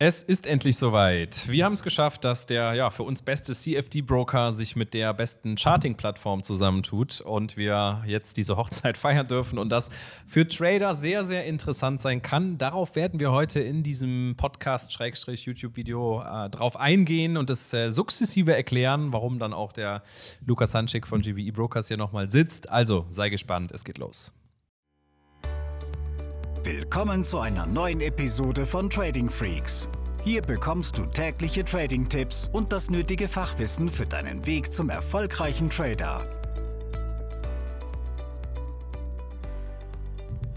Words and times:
Es 0.00 0.22
ist 0.22 0.46
endlich 0.46 0.76
soweit. 0.76 1.48
Wir 1.48 1.64
haben 1.64 1.72
es 1.72 1.82
geschafft, 1.82 2.24
dass 2.24 2.46
der 2.46 2.74
ja, 2.74 2.88
für 2.88 3.02
uns 3.02 3.20
beste 3.20 3.52
CFD-Broker 3.52 4.52
sich 4.52 4.76
mit 4.76 4.94
der 4.94 5.12
besten 5.12 5.58
Charting-Plattform 5.58 6.44
zusammentut 6.44 7.20
und 7.20 7.56
wir 7.56 8.04
jetzt 8.06 8.36
diese 8.36 8.56
Hochzeit 8.56 8.96
feiern 8.96 9.26
dürfen 9.26 9.58
und 9.58 9.70
das 9.70 9.90
für 10.24 10.46
Trader 10.46 10.94
sehr, 10.94 11.24
sehr 11.24 11.46
interessant 11.46 12.00
sein 12.00 12.22
kann. 12.22 12.58
Darauf 12.58 12.94
werden 12.94 13.18
wir 13.18 13.32
heute 13.32 13.58
in 13.58 13.82
diesem 13.82 14.36
Podcast-YouTube-Video 14.36 16.22
äh, 16.22 16.48
drauf 16.48 16.76
eingehen 16.76 17.36
und 17.36 17.50
es 17.50 17.74
äh, 17.74 17.90
sukzessive 17.90 18.54
erklären, 18.54 19.12
warum 19.12 19.40
dann 19.40 19.52
auch 19.52 19.72
der 19.72 20.04
Lukas 20.46 20.74
Hanschik 20.74 21.08
von 21.08 21.22
GBE 21.22 21.50
Brokers 21.50 21.88
hier 21.88 21.96
nochmal 21.96 22.28
sitzt. 22.28 22.70
Also 22.70 23.04
sei 23.10 23.30
gespannt, 23.30 23.72
es 23.72 23.82
geht 23.82 23.98
los. 23.98 24.32
Willkommen 26.70 27.24
zu 27.24 27.38
einer 27.38 27.64
neuen 27.64 28.02
Episode 28.02 28.66
von 28.66 28.90
Trading 28.90 29.30
Freaks. 29.30 29.88
Hier 30.22 30.42
bekommst 30.42 30.98
du 30.98 31.06
tägliche 31.06 31.64
Trading-Tipps 31.64 32.50
und 32.52 32.72
das 32.72 32.90
nötige 32.90 33.26
Fachwissen 33.26 33.88
für 33.90 34.04
deinen 34.04 34.44
Weg 34.44 34.70
zum 34.70 34.90
erfolgreichen 34.90 35.70
Trader. 35.70 36.26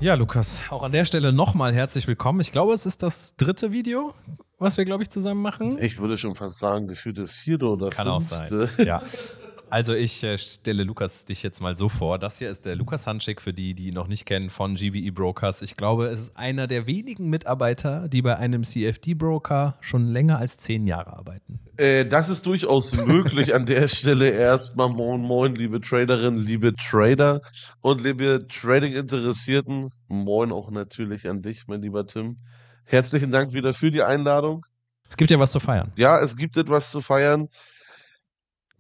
Ja, 0.02 0.16
Lukas, 0.16 0.62
auch 0.70 0.84
an 0.84 0.91
der 0.91 1.05
Stelle 1.05 1.32
nochmal 1.32 1.73
herzlich 1.73 2.05
willkommen. 2.08 2.41
Ich 2.41 2.52
glaube, 2.52 2.73
es 2.73 2.85
ist 2.85 3.04
das 3.04 3.38
dritte 3.38 3.71
Video, 3.71 4.13
was 4.59 4.77
wir, 4.77 4.84
glaube 4.84 5.04
ich, 5.04 5.09
zusammen 5.09 5.41
machen. 5.41 5.77
Ich 5.82 5.98
würde 5.98 6.18
schon 6.18 6.35
fast 6.35 6.59
sagen, 6.59 6.88
gefühlt 6.88 7.20
das 7.20 7.35
vierte 7.35 7.68
oder 7.68 7.90
Kann 7.90 8.07
fünfte. 8.07 8.35
auch 8.35 8.68
sein. 8.68 8.85
Ja. 8.85 9.02
Also 9.71 9.93
ich 9.93 10.21
äh, 10.25 10.38
stelle 10.38 10.84
Lukas 10.84 11.23
dich 11.23 11.43
jetzt 11.43 11.61
mal 11.61 11.77
so 11.77 11.88
vor. 11.88 12.20
Das 12.20 12.39
hier 12.39 12.52
ist 12.52 12.66
der 12.66 12.75
Lukas 12.75 13.07
Hanschik 13.07 13.41
für 13.41 13.53
die, 13.53 13.73
die 13.73 13.88
ihn 13.88 13.93
noch 13.93 14.09
nicht 14.09 14.25
kennen 14.25 14.49
von 14.49 14.75
GBE 14.75 15.13
Brokers. 15.13 15.62
Ich 15.62 15.77
glaube, 15.77 16.07
es 16.07 16.20
ist 16.20 16.38
einer 16.38 16.67
der 16.67 16.88
wenigen 16.88 17.29
Mitarbeiter, 17.29 18.09
die 18.09 18.21
bei 18.21 18.38
einem 18.38 18.65
CFD-Broker 18.65 19.77
schon 19.79 20.07
länger 20.07 20.39
als 20.39 20.57
zehn 20.57 20.88
Jahre 20.88 21.13
arbeiten. 21.13 21.62
Äh, 21.77 22.05
das 22.05 22.27
ist 22.27 22.45
durchaus 22.48 22.98
möglich. 22.98 23.55
An 23.55 23.65
der 23.65 23.87
Stelle 23.87 24.31
erstmal 24.31 24.90
moin 24.90 25.21
moin, 25.21 25.55
liebe 25.55 25.79
Traderinnen, 25.79 26.46
liebe 26.46 26.74
Trader 26.74 27.40
und 27.79 28.03
liebe 28.03 28.46
Trading-Interessierten. 28.49 29.91
Moin 30.09 30.51
auch 30.51 30.70
natürlich 30.70 31.29
an 31.29 31.41
dich, 31.43 31.63
mein 31.68 31.81
lieber 31.81 32.05
Tim. 32.05 32.40
Herzlichen 32.84 33.31
Dank 33.31 33.53
wieder 33.53 33.71
für 33.71 33.90
die 33.90 34.01
Einladung. 34.01 34.65
Es 35.09 35.15
gibt 35.15 35.31
ja 35.31 35.40
was 35.40 35.53
zu 35.53 35.62
feiern. 35.62 35.93
Ja, 35.96 36.20
es 36.20 36.35
gibt 36.35 36.57
etwas 36.57 36.91
zu 36.91 36.99
feiern. 36.99 37.48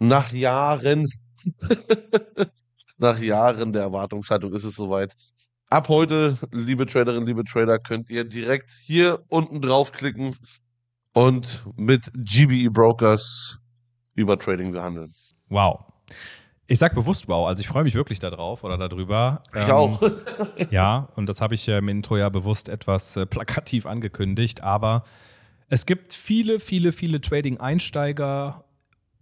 Nach 0.03 0.31
Jahren, 0.31 1.07
nach 2.97 3.19
Jahren 3.19 3.71
der 3.71 3.83
Erwartungshaltung 3.83 4.51
ist 4.55 4.63
es 4.63 4.73
soweit. 4.75 5.13
Ab 5.67 5.89
heute, 5.89 6.39
liebe 6.51 6.87
Traderinnen, 6.87 7.27
liebe 7.27 7.43
Trader, 7.43 7.77
könnt 7.77 8.09
ihr 8.09 8.23
direkt 8.23 8.71
hier 8.81 9.23
unten 9.27 9.61
draufklicken 9.61 10.35
und 11.13 11.63
mit 11.75 12.11
GBE 12.15 12.71
Brokers 12.71 13.59
über 14.15 14.39
Trading 14.39 14.71
behandeln. 14.71 15.13
Wow. 15.49 15.83
Ich 16.65 16.79
sag 16.79 16.95
bewusst 16.95 17.27
wow, 17.27 17.47
also 17.47 17.61
ich 17.61 17.67
freue 17.67 17.83
mich 17.83 17.93
wirklich 17.93 18.17
darauf 18.17 18.63
oder 18.63 18.79
darüber. 18.79 19.43
Ich 19.53 19.61
ähm, 19.61 19.69
auch. 19.69 20.01
ja, 20.71 21.09
und 21.15 21.29
das 21.29 21.41
habe 21.41 21.53
ich 21.53 21.67
im 21.67 21.89
Intro 21.89 22.17
ja 22.17 22.29
bewusst 22.29 22.69
etwas 22.69 23.17
äh, 23.17 23.27
plakativ 23.27 23.85
angekündigt, 23.85 24.63
aber 24.63 25.03
es 25.67 25.85
gibt 25.85 26.13
viele, 26.13 26.59
viele, 26.59 26.91
viele 26.91 27.21
Trading-Einsteiger 27.21 28.65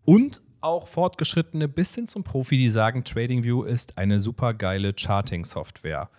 und 0.06 0.42
auch 0.62 0.88
Fortgeschrittene 0.88 1.68
bis 1.68 1.96
hin 1.96 2.08
zum 2.08 2.24
Profi, 2.24 2.58
die 2.58 2.70
sagen, 2.70 3.04
TradingView 3.04 3.64
ist 3.64 3.98
eine 3.98 4.20
super 4.20 4.54
geile 4.54 4.94
Charting-Software. 4.98 6.10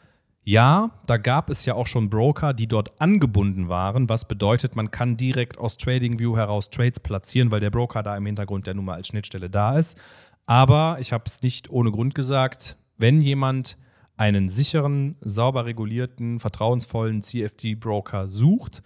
Ja, 0.42 0.91
da 1.06 1.19
gab 1.19 1.50
es 1.50 1.64
ja 1.66 1.74
auch 1.74 1.86
schon 1.86 2.08
Broker, 2.08 2.55
die 2.55 2.66
dort 2.66 3.00
angebunden 3.00 3.69
waren, 3.69 4.08
was 4.08 4.27
bedeutet, 4.27 4.74
man 4.74 4.91
kann 4.91 5.16
direkt 5.16 5.58
aus 5.58 5.77
TradingView 5.77 6.36
heraus 6.36 6.70
Trades 6.70 6.98
platzieren, 6.98 7.50
weil 7.50 7.60
der 7.60 7.70
Broker 7.70 8.02
da 8.02 8.16
im 8.16 8.27
Hintergrund 8.27 8.66
der 8.66 8.74
Nummer 8.74 8.94
als 8.94 9.08
Schnittstelle 9.08 9.50
da 9.50 9.78
ist. 9.78 9.98
Aber 10.47 10.97
ich 11.00 11.12
habe 11.12 11.25
es 11.27 11.42
nicht 11.42 11.70
ohne 11.70 11.91
Grund 11.92 12.14
gesagt, 12.14 12.77
wenn 12.97 13.20
jemand 13.20 13.76
einen 14.16 14.48
sicheren, 14.48 15.16
sauber 15.20 15.66
regulierten, 15.66 16.41
vertrauensvollen 16.41 17.22
CFD-Broker 17.22 18.28
sucht, 18.28 18.82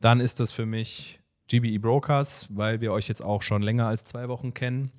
dann 0.00 0.20
ist 0.20 0.40
das 0.40 0.52
für 0.52 0.66
mich 0.66 1.20
GBE 1.50 1.78
Brokers, 1.78 2.48
weil 2.50 2.80
wir 2.80 2.92
euch 2.92 3.08
jetzt 3.08 3.22
auch 3.22 3.42
schon 3.42 3.62
länger 3.62 3.86
als 3.86 4.04
zwei 4.04 4.28
Wochen 4.28 4.54
kennen, 4.54 4.90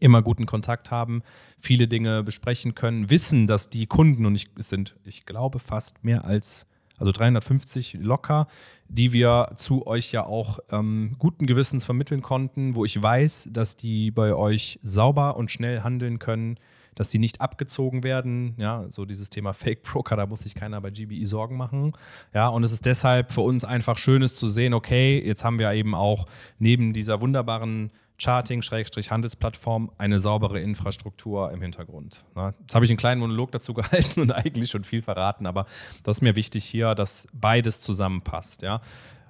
immer 0.00 0.22
guten 0.22 0.46
Kontakt 0.46 0.90
haben, 0.90 1.22
viele 1.58 1.88
Dinge 1.88 2.22
besprechen 2.22 2.74
können, 2.74 3.10
wissen, 3.10 3.46
dass 3.46 3.70
die 3.70 3.86
Kunden, 3.86 4.26
und 4.26 4.34
ich, 4.34 4.48
es 4.58 4.68
sind, 4.68 4.96
ich 5.04 5.24
glaube, 5.24 5.58
fast 5.58 6.04
mehr 6.04 6.24
als, 6.24 6.66
also 6.98 7.12
350 7.12 7.94
locker, 8.00 8.48
die 8.88 9.12
wir 9.12 9.52
zu 9.54 9.86
euch 9.86 10.12
ja 10.12 10.26
auch 10.26 10.58
ähm, 10.70 11.14
guten 11.18 11.46
Gewissens 11.46 11.84
vermitteln 11.84 12.22
konnten, 12.22 12.74
wo 12.74 12.84
ich 12.84 13.00
weiß, 13.00 13.50
dass 13.52 13.76
die 13.76 14.10
bei 14.10 14.34
euch 14.34 14.80
sauber 14.82 15.36
und 15.36 15.50
schnell 15.50 15.82
handeln 15.82 16.18
können, 16.18 16.58
dass 16.98 17.10
sie 17.10 17.18
nicht 17.18 17.40
abgezogen 17.40 18.02
werden. 18.02 18.54
Ja, 18.56 18.86
so 18.90 19.04
dieses 19.04 19.30
Thema 19.30 19.52
Fake 19.54 19.82
Broker, 19.82 20.16
da 20.16 20.26
muss 20.26 20.40
sich 20.40 20.54
keiner 20.54 20.80
bei 20.80 20.90
GBE 20.90 21.24
Sorgen 21.26 21.56
machen. 21.56 21.92
Ja, 22.34 22.48
und 22.48 22.64
es 22.64 22.72
ist 22.72 22.86
deshalb 22.86 23.32
für 23.32 23.42
uns 23.42 23.64
einfach 23.64 23.96
schönes 23.96 24.34
zu 24.34 24.48
sehen, 24.48 24.74
okay, 24.74 25.22
jetzt 25.24 25.44
haben 25.44 25.58
wir 25.58 25.72
eben 25.72 25.94
auch 25.94 26.26
neben 26.58 26.92
dieser 26.92 27.20
wunderbaren 27.20 27.92
Charting-Handelsplattform 28.20 29.92
eine 29.96 30.18
saubere 30.18 30.60
Infrastruktur 30.60 31.52
im 31.52 31.62
Hintergrund. 31.62 32.24
Jetzt 32.60 32.74
habe 32.74 32.84
ich 32.84 32.90
einen 32.90 32.98
kleinen 32.98 33.20
Monolog 33.20 33.52
dazu 33.52 33.74
gehalten 33.74 34.20
und 34.20 34.32
eigentlich 34.32 34.70
schon 34.70 34.82
viel 34.82 35.02
verraten, 35.02 35.46
aber 35.46 35.66
das 36.02 36.18
ist 36.18 36.22
mir 36.22 36.34
wichtig 36.34 36.64
hier, 36.64 36.96
dass 36.96 37.28
beides 37.32 37.80
zusammenpasst. 37.80 38.62
Ja. 38.62 38.80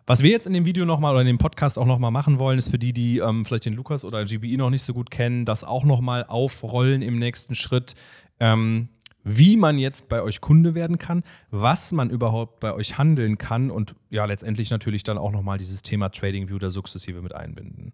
Was 0.09 0.23
wir 0.23 0.31
jetzt 0.31 0.47
in 0.47 0.55
dem 0.55 0.65
Video 0.65 0.87
nochmal 0.87 1.13
oder 1.13 1.21
in 1.21 1.27
dem 1.27 1.37
Podcast 1.37 1.79
auch 1.79 1.85
nochmal 1.85 2.11
machen 2.11 2.39
wollen, 2.39 2.57
ist 2.57 2.71
für 2.71 2.79
die, 2.79 2.95
die 2.95 3.19
ähm, 3.19 3.45
vielleicht 3.45 3.67
den 3.67 3.75
Lukas 3.75 4.07
oder 4.07 4.25
GBI 4.25 4.57
noch 4.57 4.71
nicht 4.71 4.83
so 4.83 4.95
gut 4.95 5.11
kennen, 5.11 5.45
das 5.45 5.65
auch 5.65 5.85
nochmal 5.85 6.25
aufrollen 6.25 7.03
im 7.03 7.19
nächsten 7.19 7.55
Schritt. 7.55 7.95
Ähm, 8.41 8.89
wie 9.23 9.59
man 9.59 9.77
jetzt 9.77 10.09
bei 10.09 10.23
euch 10.23 10.41
Kunde 10.41 10.75
werden 10.75 10.97
kann, 10.97 11.25
was 11.51 11.93
man 11.93 12.09
überhaupt 12.09 12.59
bei 12.61 12.73
euch 12.73 12.97
handeln 12.97 13.37
kann 13.37 13.71
und 13.71 13.97
ja, 14.09 14.25
letztendlich 14.25 14.71
natürlich 14.71 15.03
dann 15.03 15.19
auch 15.19 15.31
nochmal 15.31 15.59
dieses 15.59 15.83
Thema 15.83 16.09
Trading 16.09 16.49
View 16.49 16.59
da 16.59 16.71
sukzessive 16.71 17.21
mit 17.21 17.35
einbinden. 17.35 17.93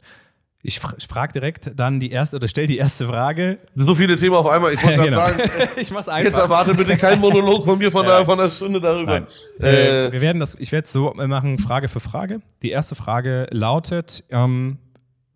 Ich, 0.67 0.81
fra 0.81 0.95
ich 0.97 1.07
frage 1.07 1.35
direkt 1.35 1.73
dann 1.79 2.01
die 2.01 2.11
erste 2.11 2.37
oder 2.37 2.49
stell 2.49 2.67
die 2.67 2.79
erste 2.79 3.07
Frage. 3.07 3.59
So 3.75 3.95
viele 3.95 4.17
Themen 4.17 4.35
auf 4.35 4.47
einmal. 4.47 4.73
Ich 4.73 4.83
wollte 4.83 4.97
gerade 5.11 5.11
genau. 5.11 5.27
sagen, 5.27 5.51
ich 5.77 5.91
mach's 5.91 6.09
einfach. 6.09 6.31
jetzt 6.31 6.39
erwarte 6.39 6.73
bitte 6.75 6.97
keinen 6.97 7.21
Monolog 7.21 7.67
von 7.67 7.77
mir 7.77 7.91
von, 7.91 8.07
ja. 8.07 8.17
der, 8.17 8.25
von 8.25 8.39
der 8.39 8.49
Stunde 8.49 8.81
darüber. 8.81 9.27
Äh, 9.61 10.11
wir 10.11 10.23
werden 10.23 10.41
das, 10.41 10.55
ich 10.55 10.73
werde 10.73 10.87
es 10.87 10.93
so 10.93 11.13
machen, 11.15 11.59
Frage 11.59 11.89
für 11.91 12.01
Frage. 12.01 12.41
Die 12.63 12.71
erste 12.71 12.95
Frage 12.95 13.47
lautet, 13.51 14.25
ähm, 14.31 14.79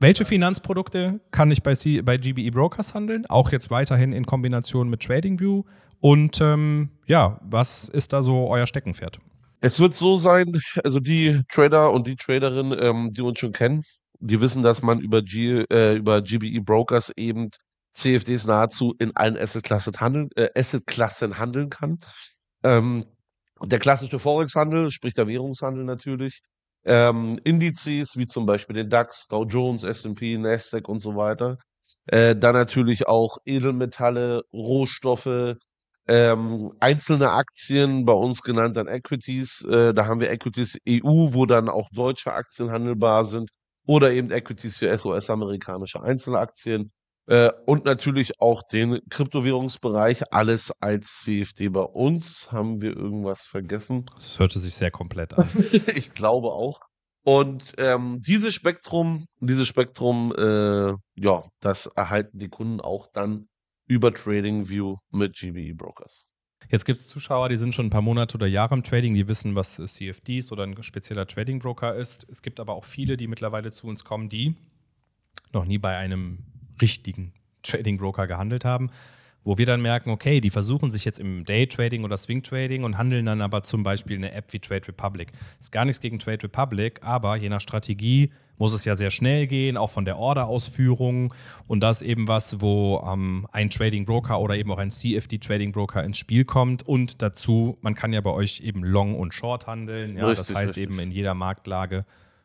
welche 0.00 0.24
Finanzprodukte 0.24 1.20
kann 1.30 1.50
ich 1.50 1.62
bei, 1.62 1.74
C 1.74 2.00
bei 2.00 2.16
GBE 2.16 2.50
Brokers 2.50 2.94
handeln? 2.94 3.26
Auch 3.26 3.52
jetzt 3.52 3.70
weiterhin 3.70 4.14
in 4.14 4.24
Kombination 4.24 4.88
mit 4.88 5.02
TradingView. 5.02 5.64
Und 6.00 6.40
ähm, 6.40 6.88
ja, 7.06 7.38
was 7.42 7.90
ist 7.90 8.14
da 8.14 8.22
so 8.22 8.48
euer 8.48 8.66
Steckenpferd? 8.66 9.18
Es 9.60 9.78
wird 9.78 9.94
so 9.94 10.16
sein, 10.16 10.58
also 10.84 11.00
die 11.00 11.42
Trader 11.50 11.92
und 11.92 12.06
die 12.06 12.16
Traderin, 12.16 12.74
ähm, 12.80 13.12
die 13.12 13.20
uns 13.20 13.40
schon 13.40 13.52
kennen, 13.52 13.82
die 14.20 14.40
wissen, 14.40 14.62
dass 14.62 14.82
man 14.82 15.00
über, 15.00 15.22
G, 15.22 15.64
äh, 15.70 15.96
über 15.96 16.22
GBE 16.22 16.60
Brokers 16.60 17.12
eben 17.16 17.50
CFDs 17.92 18.46
nahezu 18.46 18.94
in 18.98 19.14
allen 19.16 19.36
Assetklassen 19.36 19.94
handeln, 20.00 20.30
äh, 20.36 20.48
Assetklassen 20.54 21.38
handeln 21.38 21.70
kann. 21.70 21.98
Ähm, 22.62 23.04
der 23.62 23.78
klassische 23.78 24.18
Forex-Handel, 24.18 24.90
sprich 24.90 25.14
der 25.14 25.26
Währungshandel 25.26 25.84
natürlich, 25.84 26.40
ähm, 26.84 27.40
Indizes 27.44 28.16
wie 28.16 28.26
zum 28.26 28.46
Beispiel 28.46 28.76
den 28.76 28.88
DAX, 28.88 29.26
Dow 29.28 29.44
Jones, 29.44 29.84
S&P, 29.84 30.38
Nasdaq 30.38 30.88
und 30.88 31.00
so 31.00 31.16
weiter. 31.16 31.58
Äh, 32.06 32.36
dann 32.36 32.54
natürlich 32.54 33.08
auch 33.08 33.38
Edelmetalle, 33.44 34.42
Rohstoffe, 34.52 35.56
ähm, 36.06 36.72
einzelne 36.80 37.32
Aktien, 37.32 38.04
bei 38.04 38.12
uns 38.12 38.42
genannt 38.42 38.76
dann 38.76 38.86
Equities. 38.86 39.64
Äh, 39.64 39.92
da 39.92 40.06
haben 40.06 40.20
wir 40.20 40.30
Equities 40.30 40.78
EU, 40.88 41.32
wo 41.32 41.46
dann 41.46 41.68
auch 41.68 41.88
deutsche 41.92 42.32
Aktien 42.32 42.70
handelbar 42.70 43.24
sind 43.24 43.50
oder 43.88 44.12
eben 44.12 44.30
Equities 44.30 44.78
für 44.78 44.96
SOS-amerikanische 44.96 46.02
Einzelaktien 46.02 46.92
äh, 47.26 47.50
und 47.66 47.86
natürlich 47.86 48.38
auch 48.38 48.62
den 48.62 49.00
Kryptowährungsbereich, 49.08 50.32
alles 50.32 50.72
als 50.80 51.22
CFD 51.22 51.70
bei 51.70 51.82
uns. 51.82 52.52
Haben 52.52 52.82
wir 52.82 52.94
irgendwas 52.94 53.46
vergessen? 53.46 54.04
Das 54.14 54.38
hörte 54.38 54.58
sich 54.58 54.74
sehr 54.74 54.90
komplett 54.90 55.32
an. 55.32 55.48
ich 55.94 56.12
glaube 56.12 56.48
auch. 56.48 56.80
Und 57.24 57.74
ähm, 57.78 58.20
dieses 58.20 58.54
Spektrum, 58.54 59.26
dieses 59.40 59.66
Spektrum, 59.66 60.34
äh, 60.36 60.94
ja, 61.16 61.44
das 61.60 61.86
erhalten 61.86 62.38
die 62.38 62.48
Kunden 62.48 62.80
auch 62.80 63.08
dann 63.12 63.48
über 63.86 64.12
TradingView 64.12 64.96
mit 65.10 65.34
GBE 65.34 65.74
Brokers. 65.74 66.27
Jetzt 66.70 66.84
gibt 66.84 67.00
es 67.00 67.08
Zuschauer, 67.08 67.48
die 67.48 67.56
sind 67.56 67.74
schon 67.74 67.86
ein 67.86 67.90
paar 67.90 68.02
Monate 68.02 68.36
oder 68.36 68.46
Jahre 68.46 68.74
im 68.74 68.82
Trading, 68.82 69.14
die 69.14 69.26
wissen, 69.26 69.54
was 69.54 69.76
CFDs 69.76 70.52
oder 70.52 70.64
ein 70.64 70.82
spezieller 70.82 71.26
Trading 71.26 71.60
Broker 71.60 71.94
ist. 71.94 72.26
Es 72.30 72.42
gibt 72.42 72.60
aber 72.60 72.74
auch 72.74 72.84
viele, 72.84 73.16
die 73.16 73.26
mittlerweile 73.26 73.70
zu 73.72 73.86
uns 73.86 74.04
kommen, 74.04 74.28
die 74.28 74.54
noch 75.52 75.64
nie 75.64 75.78
bei 75.78 75.96
einem 75.96 76.40
richtigen 76.82 77.32
Trading 77.62 77.96
Broker 77.96 78.26
gehandelt 78.26 78.66
haben, 78.66 78.90
wo 79.48 79.56
wir 79.56 79.64
dann 79.64 79.80
merken, 79.80 80.10
okay, 80.10 80.42
die 80.42 80.50
versuchen 80.50 80.90
sich 80.90 81.06
jetzt 81.06 81.18
im 81.18 81.42
Day-Trading 81.46 82.04
oder 82.04 82.18
Swing-Trading 82.18 82.84
und 82.84 82.98
handeln 82.98 83.24
dann 83.24 83.40
aber 83.40 83.62
zum 83.62 83.82
Beispiel 83.82 84.18
eine 84.18 84.32
App 84.32 84.52
wie 84.52 84.58
Trade 84.58 84.86
Republic. 84.88 85.32
Ist 85.58 85.72
gar 85.72 85.86
nichts 85.86 86.02
gegen 86.02 86.18
Trade 86.18 86.42
Republic, 86.42 87.00
aber 87.02 87.34
je 87.36 87.48
nach 87.48 87.62
Strategie 87.62 88.30
muss 88.58 88.74
es 88.74 88.84
ja 88.84 88.94
sehr 88.94 89.10
schnell 89.10 89.46
gehen, 89.46 89.78
auch 89.78 89.88
von 89.88 90.04
der 90.04 90.18
Order-Ausführung. 90.18 91.32
Und 91.66 91.80
das 91.80 92.02
eben 92.02 92.28
was, 92.28 92.60
wo 92.60 93.02
ähm, 93.10 93.46
ein 93.50 93.70
Trading 93.70 94.04
Broker 94.04 94.38
oder 94.38 94.54
eben 94.54 94.70
auch 94.70 94.76
ein 94.76 94.90
CFD 94.90 95.38
Trading 95.38 95.72
Broker 95.72 96.04
ins 96.04 96.18
Spiel 96.18 96.44
kommt. 96.44 96.86
Und 96.86 97.22
dazu, 97.22 97.78
man 97.80 97.94
kann 97.94 98.12
ja 98.12 98.20
bei 98.20 98.32
euch 98.32 98.60
eben 98.60 98.84
Long 98.84 99.18
und 99.18 99.32
Short 99.32 99.66
handeln. 99.66 100.18
Ja, 100.18 100.26
richtig, 100.26 100.48
das 100.48 100.56
heißt 100.56 100.76
richtig. 100.76 100.82
eben 100.82 100.98
in 100.98 101.10
jeder 101.10 101.32
Marktlage 101.32 102.04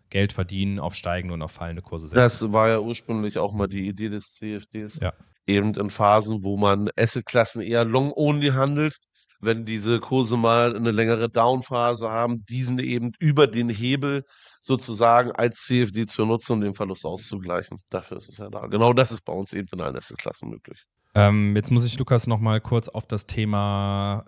Geld 0.09 0.31
verdienen 0.31 0.79
auf 0.79 0.95
steigende 0.95 1.33
und 1.33 1.41
auf 1.41 1.51
fallende 1.51 1.81
Kurse 1.81 2.07
setzen. 2.07 2.15
Das 2.15 2.51
war 2.53 2.69
ja 2.69 2.79
ursprünglich 2.79 3.39
auch 3.39 3.51
mal 3.51 3.67
die 3.67 3.89
Idee 3.89 4.07
des 4.07 4.31
CFDs. 4.31 5.01
Ja. 5.01 5.11
Eben 5.47 5.73
in 5.73 5.89
Phasen, 5.89 6.43
wo 6.43 6.57
man 6.57 6.89
Assetklassen 6.97 7.61
eher 7.61 7.85
long-only 7.85 8.49
handelt, 8.49 8.97
wenn 9.41 9.65
diese 9.65 9.99
Kurse 9.99 10.37
mal 10.37 10.75
eine 10.75 10.91
längere 10.91 11.29
Downphase 11.29 12.09
haben, 12.09 12.43
diesen 12.45 12.79
eben 12.79 13.11
über 13.19 13.47
den 13.47 13.69
Hebel 13.69 14.23
sozusagen 14.61 15.31
als 15.31 15.63
CFD 15.63 16.05
zu 16.05 16.25
nutzen, 16.25 16.53
um 16.53 16.61
den 16.61 16.73
Verlust 16.73 17.05
auszugleichen. 17.05 17.77
Dafür 17.89 18.17
ist 18.17 18.29
es 18.29 18.37
ja 18.37 18.49
da. 18.49 18.67
Genau 18.67 18.93
das 18.93 19.11
ist 19.11 19.21
bei 19.21 19.33
uns 19.33 19.53
eben 19.53 19.67
in 19.73 19.81
allen 19.81 19.97
Assetklassen 19.97 20.49
möglich. 20.49 20.85
Ähm, 21.15 21.55
jetzt 21.55 21.71
muss 21.71 21.85
ich, 21.85 21.97
Lukas, 21.99 22.27
noch 22.27 22.39
mal 22.39 22.61
kurz 22.61 22.87
auf 22.87 23.05
das 23.05 23.27
Thema 23.27 24.25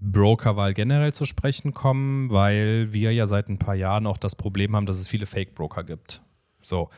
Brokerwahl 0.00 0.74
generell 0.74 1.12
zu 1.12 1.24
sprechen 1.24 1.72
kommen, 1.72 2.30
weil 2.30 2.92
wir 2.92 3.12
ja 3.12 3.26
seit 3.26 3.48
ein 3.48 3.58
paar 3.58 3.74
Jahren 3.74 4.06
auch 4.06 4.18
das 4.18 4.34
Problem 4.34 4.74
haben, 4.74 4.86
dass 4.86 4.98
es 4.98 5.08
viele 5.08 5.26
Fake-Broker 5.26 5.84
gibt. 5.84 6.22
So. 6.62 6.90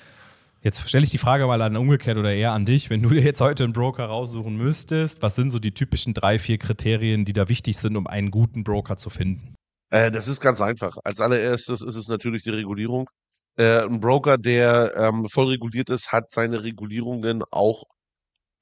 Jetzt 0.66 0.88
stelle 0.88 1.04
ich 1.04 1.10
die 1.10 1.18
Frage 1.18 1.46
mal 1.46 1.62
an 1.62 1.76
umgekehrt 1.76 2.18
oder 2.18 2.34
eher 2.34 2.50
an 2.50 2.64
dich, 2.64 2.90
wenn 2.90 3.00
du 3.00 3.10
dir 3.10 3.20
jetzt 3.20 3.40
heute 3.40 3.62
einen 3.62 3.72
Broker 3.72 4.06
raussuchen 4.06 4.56
müsstest, 4.56 5.22
was 5.22 5.36
sind 5.36 5.50
so 5.50 5.60
die 5.60 5.70
typischen 5.70 6.12
drei, 6.12 6.40
vier 6.40 6.58
Kriterien, 6.58 7.24
die 7.24 7.32
da 7.32 7.48
wichtig 7.48 7.76
sind, 7.76 7.94
um 7.94 8.08
einen 8.08 8.32
guten 8.32 8.64
Broker 8.64 8.96
zu 8.96 9.08
finden? 9.08 9.54
Äh, 9.90 10.10
das 10.10 10.26
ist 10.26 10.40
ganz 10.40 10.60
einfach. 10.60 10.96
Als 11.04 11.20
allererstes 11.20 11.82
ist 11.82 11.94
es 11.94 12.08
natürlich 12.08 12.42
die 12.42 12.50
Regulierung. 12.50 13.08
Äh, 13.56 13.82
ein 13.82 14.00
Broker, 14.00 14.38
der 14.38 14.92
ähm, 14.96 15.28
voll 15.28 15.46
reguliert 15.50 15.88
ist, 15.88 16.10
hat 16.10 16.32
seine 16.32 16.64
Regulierungen 16.64 17.44
auch 17.52 17.84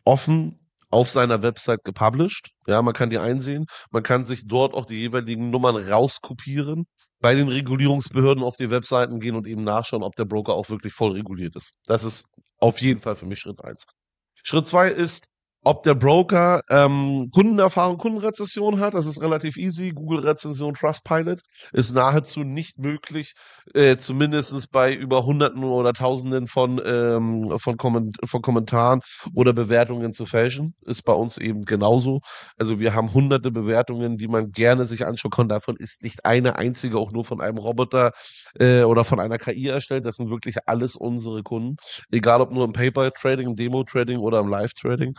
offen 0.04 0.63
auf 0.94 1.10
seiner 1.10 1.42
Website 1.42 1.82
gepublished. 1.84 2.50
Ja, 2.68 2.80
man 2.80 2.94
kann 2.94 3.10
die 3.10 3.18
einsehen. 3.18 3.66
Man 3.90 4.04
kann 4.04 4.24
sich 4.24 4.46
dort 4.46 4.74
auch 4.74 4.86
die 4.86 5.00
jeweiligen 5.00 5.50
Nummern 5.50 5.76
rauskopieren, 5.76 6.84
bei 7.20 7.34
den 7.34 7.48
Regulierungsbehörden 7.48 8.44
auf 8.44 8.56
die 8.56 8.70
Webseiten 8.70 9.18
gehen 9.18 9.34
und 9.34 9.46
eben 9.46 9.64
nachschauen, 9.64 10.04
ob 10.04 10.14
der 10.14 10.24
Broker 10.24 10.54
auch 10.54 10.70
wirklich 10.70 10.92
voll 10.92 11.12
reguliert 11.12 11.56
ist. 11.56 11.72
Das 11.86 12.04
ist 12.04 12.26
auf 12.58 12.80
jeden 12.80 13.00
Fall 13.00 13.16
für 13.16 13.26
mich 13.26 13.40
Schritt 13.40 13.62
eins. 13.64 13.84
Schritt 14.44 14.66
zwei 14.66 14.88
ist, 14.88 15.24
ob 15.64 15.82
der 15.82 15.94
Broker 15.94 16.60
ähm, 16.70 17.30
Kundenerfahrung, 17.32 17.98
Kundenrezession 17.98 18.80
hat, 18.80 18.94
das 18.94 19.06
ist 19.06 19.20
relativ 19.20 19.56
easy. 19.56 19.90
Google-Rezension, 19.90 20.74
Trustpilot 20.74 21.40
ist 21.72 21.94
nahezu 21.94 22.44
nicht 22.44 22.78
möglich, 22.78 23.32
äh, 23.74 23.96
zumindest 23.96 24.70
bei 24.70 24.94
über 24.94 25.24
Hunderten 25.24 25.64
oder 25.64 25.92
Tausenden 25.92 26.48
von, 26.48 26.80
ähm, 26.84 27.54
von, 27.58 27.76
Komment 27.76 28.16
von 28.24 28.42
Kommentaren 28.42 29.00
oder 29.34 29.52
Bewertungen 29.52 30.12
zu 30.12 30.26
fälschen. 30.26 30.74
Ist 30.82 31.02
bei 31.02 31.14
uns 31.14 31.38
eben 31.38 31.64
genauso. 31.64 32.20
Also 32.58 32.78
wir 32.78 32.94
haben 32.94 33.14
hunderte 33.14 33.50
Bewertungen, 33.50 34.18
die 34.18 34.28
man 34.28 34.50
gerne 34.50 34.86
sich 34.86 35.06
anschauen 35.06 35.30
kann. 35.30 35.48
Davon 35.48 35.76
ist 35.78 36.02
nicht 36.02 36.24
eine 36.26 36.56
einzige 36.56 36.98
auch 36.98 37.10
nur 37.10 37.24
von 37.24 37.40
einem 37.40 37.58
Roboter 37.58 38.12
äh, 38.58 38.82
oder 38.82 39.04
von 39.04 39.18
einer 39.18 39.38
KI 39.38 39.68
erstellt. 39.68 40.04
Das 40.04 40.16
sind 40.16 40.30
wirklich 40.30 40.56
alles 40.66 40.94
unsere 40.94 41.42
Kunden. 41.42 41.76
Egal 42.10 42.40
ob 42.42 42.52
nur 42.52 42.64
im 42.64 42.72
Paper-Trading, 42.72 43.48
im 43.48 43.56
Demo-Trading 43.56 44.18
oder 44.18 44.40
im 44.40 44.48
Live-Trading. 44.48 45.14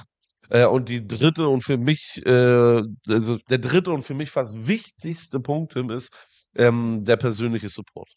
Äh, 0.50 0.66
und 0.66 0.90
die 0.90 1.08
dritte 1.08 1.48
und 1.48 1.64
für 1.64 1.78
mich, 1.78 2.22
äh, 2.26 2.82
also 3.10 3.38
der 3.50 3.58
dritte 3.58 3.92
und 3.92 4.04
für 4.04 4.14
mich 4.14 4.32
fast 4.32 4.68
wichtigste 4.68 5.40
Punkt 5.40 5.76
ist 5.76 6.14
ähm, 6.56 7.04
der 7.04 7.18
persönliche 7.18 7.70
Support. 7.70 8.10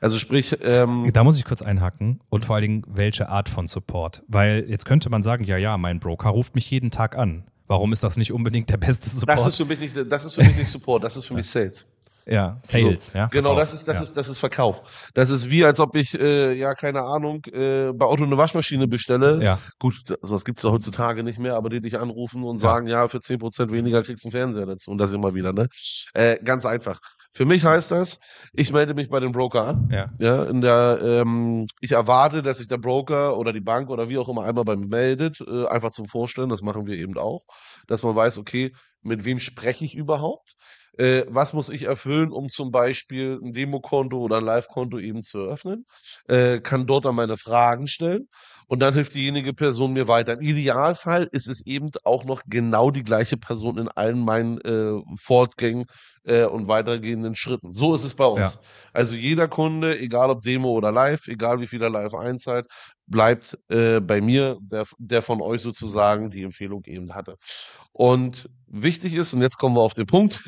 Also 0.00 0.18
sprich. 0.18 0.56
Ähm, 0.62 1.10
da 1.12 1.24
muss 1.24 1.38
ich 1.38 1.44
kurz 1.44 1.62
einhaken 1.62 2.20
und 2.30 2.46
vor 2.46 2.56
allen 2.56 2.62
Dingen, 2.62 2.82
welche 2.88 3.28
Art 3.28 3.48
von 3.48 3.68
Support? 3.68 4.22
Weil 4.28 4.64
jetzt 4.68 4.86
könnte 4.86 5.10
man 5.10 5.22
sagen, 5.22 5.44
ja, 5.44 5.58
ja, 5.58 5.76
mein 5.76 6.00
Broker 6.00 6.30
ruft 6.30 6.54
mich 6.54 6.70
jeden 6.70 6.90
Tag 6.90 7.16
an. 7.16 7.44
Warum 7.66 7.92
ist 7.92 8.02
das 8.02 8.16
nicht 8.16 8.32
unbedingt 8.32 8.70
der 8.70 8.78
beste 8.78 9.08
Support? 9.08 9.38
Das 9.38 9.46
ist 9.46 9.56
für 9.56 9.64
mich 9.64 9.78
nicht, 9.78 9.96
das 10.10 10.24
ist 10.24 10.34
für 10.34 10.42
mich 10.42 10.56
nicht 10.56 10.68
Support, 10.68 11.04
das 11.04 11.16
ist 11.16 11.26
für 11.26 11.34
mich 11.34 11.48
Sales. 11.48 11.86
Ja, 12.26 12.58
Sales, 12.62 13.10
so, 13.10 13.18
ja. 13.18 13.26
Genau, 13.26 13.56
das 13.56 13.74
ist, 13.74 13.88
das 13.88 13.96
ja. 13.96 14.02
ist, 14.02 14.16
das 14.16 14.28
ist 14.28 14.38
Verkauf. 14.38 15.10
Das 15.14 15.30
ist 15.30 15.50
wie, 15.50 15.64
als 15.64 15.80
ob 15.80 15.96
ich, 15.96 16.18
äh, 16.18 16.52
ja, 16.54 16.74
keine 16.74 17.02
Ahnung, 17.02 17.44
äh, 17.46 17.92
bei 17.92 18.06
Auto 18.06 18.24
eine 18.24 18.36
Waschmaschine 18.36 18.86
bestelle. 18.86 19.42
Ja. 19.42 19.58
Gut, 19.78 19.96
sowas 20.20 20.44
gibt's 20.44 20.62
ja 20.62 20.70
heutzutage 20.70 21.22
nicht 21.22 21.38
mehr, 21.38 21.54
aber 21.54 21.70
die 21.70 21.80
dich 21.80 21.98
anrufen 21.98 22.44
und 22.44 22.56
ja. 22.56 22.60
sagen, 22.60 22.86
ja, 22.86 23.08
für 23.08 23.20
zehn 23.20 23.38
Prozent 23.38 23.72
weniger 23.72 24.02
kriegst 24.02 24.24
du 24.24 24.28
einen 24.28 24.32
Fernseher 24.32 24.66
dazu. 24.66 24.90
Und 24.90 24.98
das 24.98 25.12
immer 25.12 25.34
wieder, 25.34 25.52
ne? 25.52 25.68
Äh, 26.14 26.38
ganz 26.42 26.66
einfach. 26.66 27.00
Für 27.32 27.44
mich 27.44 27.64
heißt 27.64 27.92
das, 27.92 28.18
ich 28.52 28.72
melde 28.72 28.94
mich 28.94 29.08
bei 29.08 29.20
dem 29.20 29.32
Broker 29.32 29.66
an. 29.66 29.88
Ja. 29.92 30.10
ja 30.18 30.44
in 30.44 30.60
der, 30.60 30.98
ähm, 31.02 31.66
ich 31.80 31.92
erwarte, 31.92 32.42
dass 32.42 32.58
sich 32.58 32.66
der 32.68 32.78
Broker 32.78 33.38
oder 33.38 33.52
die 33.52 33.60
Bank 33.60 33.88
oder 33.88 34.08
wie 34.08 34.18
auch 34.18 34.28
immer 34.28 34.44
einmal 34.44 34.64
bei 34.64 34.76
mir 34.76 34.88
meldet, 34.88 35.40
äh, 35.40 35.66
einfach 35.66 35.90
zum 35.90 36.06
Vorstellen. 36.06 36.48
Das 36.48 36.62
machen 36.62 36.86
wir 36.86 36.96
eben 36.96 37.16
auch. 37.16 37.44
Dass 37.86 38.02
man 38.02 38.16
weiß, 38.16 38.38
okay, 38.38 38.72
mit 39.02 39.24
wem 39.24 39.38
spreche 39.38 39.84
ich 39.84 39.94
überhaupt? 39.94 40.56
äh, 41.00 41.24
was 41.28 41.52
muss 41.52 41.70
ich 41.70 41.84
erfüllen, 41.84 42.30
um 42.30 42.48
zum 42.48 42.70
Beispiel 42.70 43.38
ein 43.42 43.54
Demokonto 43.54 44.18
oder 44.18 44.38
ein 44.38 44.44
Live-Konto 44.44 44.98
eben 44.98 45.22
zu 45.22 45.38
eröffnen, 45.38 45.86
äh, 46.28 46.60
kann 46.60 46.86
dort 46.86 47.06
dann 47.06 47.14
meine 47.14 47.36
Fragen 47.36 47.88
stellen 47.88 48.28
und 48.70 48.78
dann 48.78 48.94
hilft 48.94 49.14
diejenige 49.14 49.52
Person 49.52 49.94
mir 49.94 50.06
weiter. 50.06 50.34
Im 50.34 50.42
Idealfall 50.42 51.28
ist 51.32 51.48
es 51.48 51.66
eben 51.66 51.90
auch 52.04 52.24
noch 52.24 52.42
genau 52.46 52.92
die 52.92 53.02
gleiche 53.02 53.36
Person 53.36 53.78
in 53.78 53.88
allen 53.88 54.24
meinen 54.24 54.60
äh, 54.60 55.02
Fortgängen 55.16 55.86
äh, 56.22 56.44
und 56.44 56.68
weitergehenden 56.68 57.34
Schritten. 57.34 57.72
So 57.72 57.96
ist 57.96 58.04
es 58.04 58.14
bei 58.14 58.26
uns. 58.26 58.54
Ja. 58.54 58.60
Also 58.92 59.16
jeder 59.16 59.48
Kunde, 59.48 59.98
egal 59.98 60.30
ob 60.30 60.42
Demo 60.42 60.70
oder 60.70 60.92
Live, 60.92 61.26
egal 61.26 61.60
wie 61.60 61.66
viel 61.66 61.82
er 61.82 61.90
live 61.90 62.14
einzahlt, 62.14 62.66
bleibt 63.08 63.58
äh, 63.70 63.98
bei 63.98 64.20
mir, 64.20 64.56
der, 64.60 64.86
der 64.98 65.22
von 65.22 65.40
euch 65.40 65.62
sozusagen 65.62 66.30
die 66.30 66.44
Empfehlung 66.44 66.84
eben 66.86 67.12
hatte. 67.12 67.34
Und 67.90 68.48
wichtig 68.68 69.14
ist, 69.14 69.32
und 69.32 69.42
jetzt 69.42 69.58
kommen 69.58 69.74
wir 69.74 69.82
auf 69.82 69.94
den 69.94 70.06
Punkt, 70.06 70.44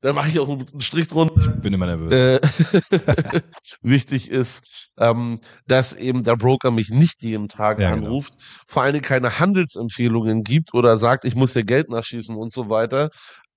da 0.00 0.12
mache 0.12 0.28
ich 0.28 0.38
auch 0.38 0.48
einen 0.48 0.80
Strich 0.80 1.08
drunter. 1.08 1.34
Ich 1.38 1.60
bin 1.60 1.72
immer 1.72 1.86
nervös. 1.86 2.12
Äh, 2.12 2.40
wichtig 3.82 4.30
ist, 4.30 4.90
ähm, 4.98 5.40
dass 5.66 5.92
eben 5.92 6.24
der 6.24 6.36
Broker 6.36 6.70
mich 6.70 6.90
nicht 6.90 7.22
jeden 7.22 7.48
Tag 7.48 7.78
ja, 7.78 7.94
genau. 7.94 8.06
anruft, 8.06 8.32
genau. 8.32 8.44
vor 8.66 8.82
allen 8.82 8.92
Dingen 8.94 9.04
keine 9.04 9.38
Handelsempfehlungen 9.38 10.44
gibt 10.44 10.74
oder 10.74 10.98
sagt, 10.98 11.24
ich 11.24 11.34
muss 11.34 11.52
dir 11.52 11.64
Geld 11.64 11.90
nachschießen 11.90 12.36
und 12.36 12.52
so 12.52 12.70
weiter, 12.70 13.10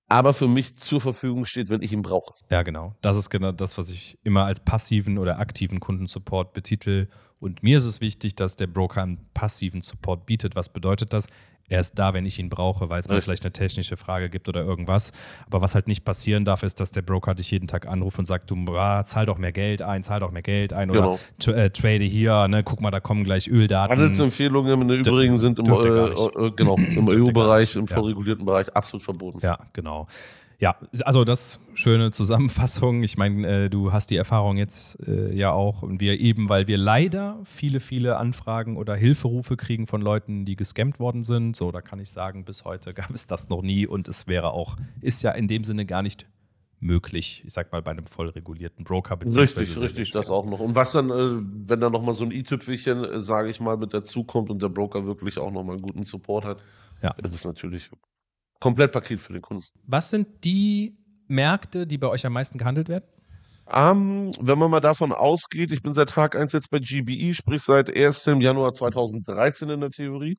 aber 0.08 0.34
für 0.34 0.48
mich 0.48 0.76
zur 0.76 1.00
Verfügung 1.00 1.46
steht, 1.46 1.70
wenn 1.70 1.80
ich 1.80 1.92
ihn 1.92 2.02
brauche. 2.02 2.34
Ja, 2.50 2.62
genau. 2.62 2.94
Das 3.00 3.16
ist 3.16 3.30
genau 3.30 3.50
das, 3.50 3.78
was 3.78 3.88
ich 3.88 4.18
immer 4.22 4.44
als 4.44 4.60
passiven 4.60 5.16
oder 5.16 5.38
aktiven 5.38 5.80
Kundensupport 5.80 6.52
betitel. 6.52 7.08
Und 7.38 7.62
mir 7.62 7.78
ist 7.78 7.86
es 7.86 8.00
wichtig, 8.02 8.36
dass 8.36 8.56
der 8.56 8.66
Broker 8.66 9.02
einen 9.02 9.26
passiven 9.32 9.80
Support 9.80 10.26
bietet. 10.26 10.54
Was 10.54 10.68
bedeutet 10.68 11.14
das? 11.14 11.28
Er 11.68 11.80
ist 11.80 11.98
da, 11.98 12.12
wenn 12.14 12.26
ich 12.26 12.38
ihn 12.38 12.48
brauche, 12.48 12.90
weil 12.90 13.00
es 13.00 13.08
mal 13.08 13.20
vielleicht 13.20 13.44
eine 13.44 13.52
technische 13.52 13.96
Frage 13.96 14.28
gibt 14.28 14.48
oder 14.48 14.62
irgendwas. 14.62 15.12
Aber 15.46 15.62
was 15.62 15.74
halt 15.74 15.86
nicht 15.86 16.04
passieren 16.04 16.44
darf, 16.44 16.62
ist, 16.62 16.80
dass 16.80 16.90
der 16.90 17.02
Broker 17.02 17.34
dich 17.34 17.50
jeden 17.50 17.66
Tag 17.66 17.88
anruft 17.88 18.18
und 18.18 18.26
sagt, 18.26 18.50
du 18.50 18.56
ah, 18.76 19.04
zahl 19.04 19.26
doch 19.26 19.38
mehr 19.38 19.52
Geld 19.52 19.80
ein, 19.80 20.02
zahl 20.02 20.20
doch 20.20 20.30
mehr 20.30 20.42
Geld 20.42 20.72
ein 20.72 20.90
oder 20.90 21.18
genau. 21.38 21.56
äh, 21.56 21.70
trade 21.70 22.04
hier, 22.04 22.48
ne, 22.48 22.62
guck 22.62 22.80
mal, 22.80 22.90
da 22.90 23.00
kommen 23.00 23.24
gleich 23.24 23.48
Öldaten. 23.48 23.90
Handelsempfehlungen 23.90 24.82
im 24.82 24.90
Übrigen 24.90 25.38
sind 25.38 25.58
im, 25.58 25.66
äh, 25.66 25.78
äh, 25.78 26.50
genau, 26.56 26.76
im 26.96 27.08
EU-Bereich, 27.08 27.76
im 27.76 27.88
vorregulierten 27.88 28.46
ja. 28.46 28.52
Bereich 28.52 28.74
absolut 28.74 29.02
verboten. 29.02 29.38
Ja, 29.42 29.58
genau. 29.72 30.06
Ja, 30.62 30.76
also 31.04 31.24
das 31.24 31.58
schöne 31.74 32.12
Zusammenfassung. 32.12 33.02
Ich 33.02 33.18
meine, 33.18 33.64
äh, 33.64 33.68
du 33.68 33.90
hast 33.90 34.10
die 34.10 34.16
Erfahrung 34.16 34.56
jetzt 34.56 34.96
äh, 35.08 35.34
ja 35.34 35.50
auch 35.50 35.82
und 35.82 36.00
wir 36.00 36.20
eben, 36.20 36.48
weil 36.48 36.68
wir 36.68 36.78
leider 36.78 37.40
viele, 37.44 37.80
viele 37.80 38.16
Anfragen 38.16 38.76
oder 38.76 38.94
Hilferufe 38.94 39.56
kriegen 39.56 39.88
von 39.88 40.00
Leuten, 40.00 40.44
die 40.44 40.54
gescammt 40.54 41.00
worden 41.00 41.24
sind. 41.24 41.56
So, 41.56 41.72
da 41.72 41.80
kann 41.80 41.98
ich 41.98 42.10
sagen, 42.10 42.44
bis 42.44 42.64
heute 42.64 42.94
gab 42.94 43.10
es 43.10 43.26
das 43.26 43.48
noch 43.48 43.60
nie 43.60 43.88
und 43.88 44.06
es 44.06 44.28
wäre 44.28 44.52
auch, 44.52 44.76
ist 45.00 45.24
ja 45.24 45.32
in 45.32 45.48
dem 45.48 45.64
Sinne 45.64 45.84
gar 45.84 46.02
nicht 46.02 46.26
möglich, 46.78 47.42
ich 47.44 47.52
sag 47.52 47.72
mal, 47.72 47.82
bei 47.82 47.90
einem 47.90 48.06
voll 48.06 48.28
regulierten 48.28 48.84
Broker. 48.84 49.18
Richtig, 49.20 49.80
richtig, 49.80 50.12
das 50.12 50.30
auch 50.30 50.46
noch. 50.46 50.60
Und 50.60 50.76
was 50.76 50.92
dann, 50.92 51.10
äh, 51.10 51.42
wenn 51.66 51.80
da 51.80 51.90
nochmal 51.90 52.14
so 52.14 52.22
ein 52.24 52.30
i-Tüpfelchen, 52.30 53.02
äh, 53.02 53.20
sage 53.20 53.50
ich 53.50 53.58
mal, 53.58 53.76
mit 53.76 53.92
dazukommt 53.92 54.48
und 54.48 54.62
der 54.62 54.68
Broker 54.68 55.06
wirklich 55.06 55.38
auch 55.40 55.50
nochmal 55.50 55.74
einen 55.74 55.82
guten 55.82 56.04
Support 56.04 56.44
hat, 56.44 56.58
ja. 57.02 57.12
das 57.20 57.34
ist 57.34 57.46
natürlich 57.46 57.90
Komplettpaket 58.62 59.18
für 59.18 59.32
den 59.32 59.42
Kunden. 59.42 59.64
Was 59.88 60.10
sind 60.10 60.44
die 60.44 60.96
Märkte, 61.26 61.84
die 61.84 61.98
bei 61.98 62.06
euch 62.06 62.24
am 62.24 62.32
meisten 62.32 62.58
gehandelt 62.58 62.88
werden? 62.88 63.04
Um, 63.66 64.30
wenn 64.40 64.56
man 64.56 64.70
mal 64.70 64.78
davon 64.78 65.10
ausgeht, 65.10 65.72
ich 65.72 65.82
bin 65.82 65.94
seit 65.94 66.10
Tag 66.10 66.36
1 66.36 66.52
jetzt 66.52 66.70
bei 66.70 66.78
GBE, 66.78 67.34
sprich 67.34 67.62
seit 67.62 67.96
1. 67.96 68.26
Januar 68.38 68.72
2013 68.72 69.68
in 69.68 69.80
der 69.80 69.90
Theorie. 69.90 70.38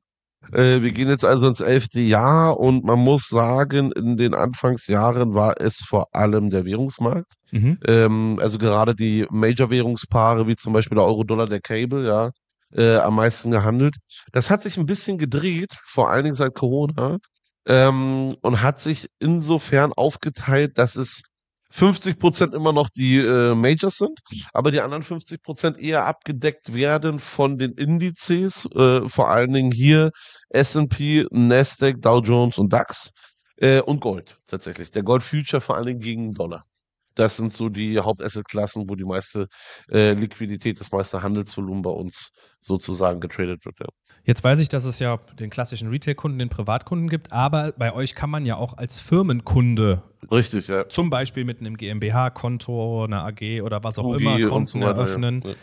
Äh, 0.52 0.80
wir 0.80 0.92
gehen 0.92 1.08
jetzt 1.08 1.26
also 1.26 1.48
ins 1.48 1.60
elfte 1.60 2.00
Jahr 2.00 2.58
und 2.58 2.84
man 2.84 2.98
muss 2.98 3.28
sagen, 3.28 3.92
in 3.92 4.16
den 4.16 4.32
Anfangsjahren 4.32 5.34
war 5.34 5.60
es 5.60 5.84
vor 5.86 6.06
allem 6.14 6.48
der 6.48 6.64
Währungsmarkt. 6.64 7.30
Mhm. 7.50 7.78
Ähm, 7.86 8.38
also 8.40 8.56
gerade 8.56 8.94
die 8.94 9.26
Major-Währungspaare, 9.28 10.46
wie 10.46 10.56
zum 10.56 10.72
Beispiel 10.72 10.96
der 10.96 11.04
Euro-Dollar, 11.04 11.44
der 11.44 11.60
Cable, 11.60 12.06
ja, 12.06 12.30
äh, 12.72 12.96
am 12.96 13.16
meisten 13.16 13.50
gehandelt. 13.50 13.96
Das 14.32 14.48
hat 14.48 14.62
sich 14.62 14.78
ein 14.78 14.86
bisschen 14.86 15.18
gedreht, 15.18 15.76
vor 15.84 16.08
allen 16.08 16.24
Dingen 16.24 16.36
seit 16.36 16.54
Corona 16.54 17.18
ähm, 17.66 18.34
und 18.42 18.62
hat 18.62 18.78
sich 18.78 19.08
insofern 19.18 19.92
aufgeteilt, 19.92 20.78
dass 20.78 20.96
es 20.96 21.22
50 21.70 22.20
Prozent 22.20 22.54
immer 22.54 22.72
noch 22.72 22.88
die 22.88 23.16
äh, 23.16 23.54
Majors 23.54 23.96
sind, 23.96 24.20
aber 24.52 24.70
die 24.70 24.80
anderen 24.80 25.02
50 25.02 25.42
Prozent 25.42 25.78
eher 25.78 26.06
abgedeckt 26.06 26.72
werden 26.72 27.18
von 27.18 27.58
den 27.58 27.72
Indizes, 27.72 28.68
äh, 28.76 29.08
vor 29.08 29.28
allen 29.30 29.52
Dingen 29.52 29.72
hier 29.72 30.10
S&P, 30.50 31.26
Nasdaq, 31.32 32.00
Dow 32.00 32.20
Jones 32.20 32.58
und 32.58 32.72
DAX 32.72 33.10
äh, 33.56 33.80
und 33.80 34.00
Gold 34.00 34.36
tatsächlich. 34.46 34.92
Der 34.92 35.02
Gold 35.02 35.24
Future 35.24 35.60
vor 35.60 35.74
allen 35.74 35.86
Dingen 35.86 36.00
gegen 36.00 36.30
Dollar. 36.32 36.62
Das 37.14 37.36
sind 37.36 37.52
so 37.52 37.68
die 37.68 37.98
Hauptassetklassen, 37.98 38.88
wo 38.88 38.94
die 38.94 39.04
meiste 39.04 39.48
äh, 39.90 40.12
Liquidität, 40.14 40.80
das 40.80 40.90
meiste 40.90 41.22
Handelsvolumen 41.22 41.82
bei 41.82 41.90
uns 41.90 42.30
sozusagen 42.60 43.20
getradet 43.20 43.64
wird. 43.64 43.78
Ja. 43.80 43.86
Jetzt 44.24 44.42
weiß 44.42 44.60
ich, 44.60 44.68
dass 44.68 44.84
es 44.84 44.98
ja 44.98 45.18
den 45.38 45.50
klassischen 45.50 45.88
Retail-Kunden, 45.90 46.38
den 46.38 46.48
Privatkunden 46.48 47.08
gibt, 47.08 47.32
aber 47.32 47.72
bei 47.72 47.92
euch 47.92 48.14
kann 48.14 48.30
man 48.30 48.46
ja 48.46 48.56
auch 48.56 48.76
als 48.78 48.98
Firmenkunde 48.98 50.02
Richtig, 50.30 50.68
ja. 50.68 50.88
zum 50.88 51.10
Beispiel 51.10 51.44
mit 51.44 51.60
einem 51.60 51.76
GmbH-Konto, 51.76 53.04
einer 53.04 53.24
AG 53.24 53.62
oder 53.62 53.84
was 53.84 53.98
auch 53.98 54.04
UG 54.04 54.20
immer 54.20 54.48
Konten 54.48 54.80
so 54.80 54.86
eröffnen. 54.86 55.42
Ja. 55.44 55.54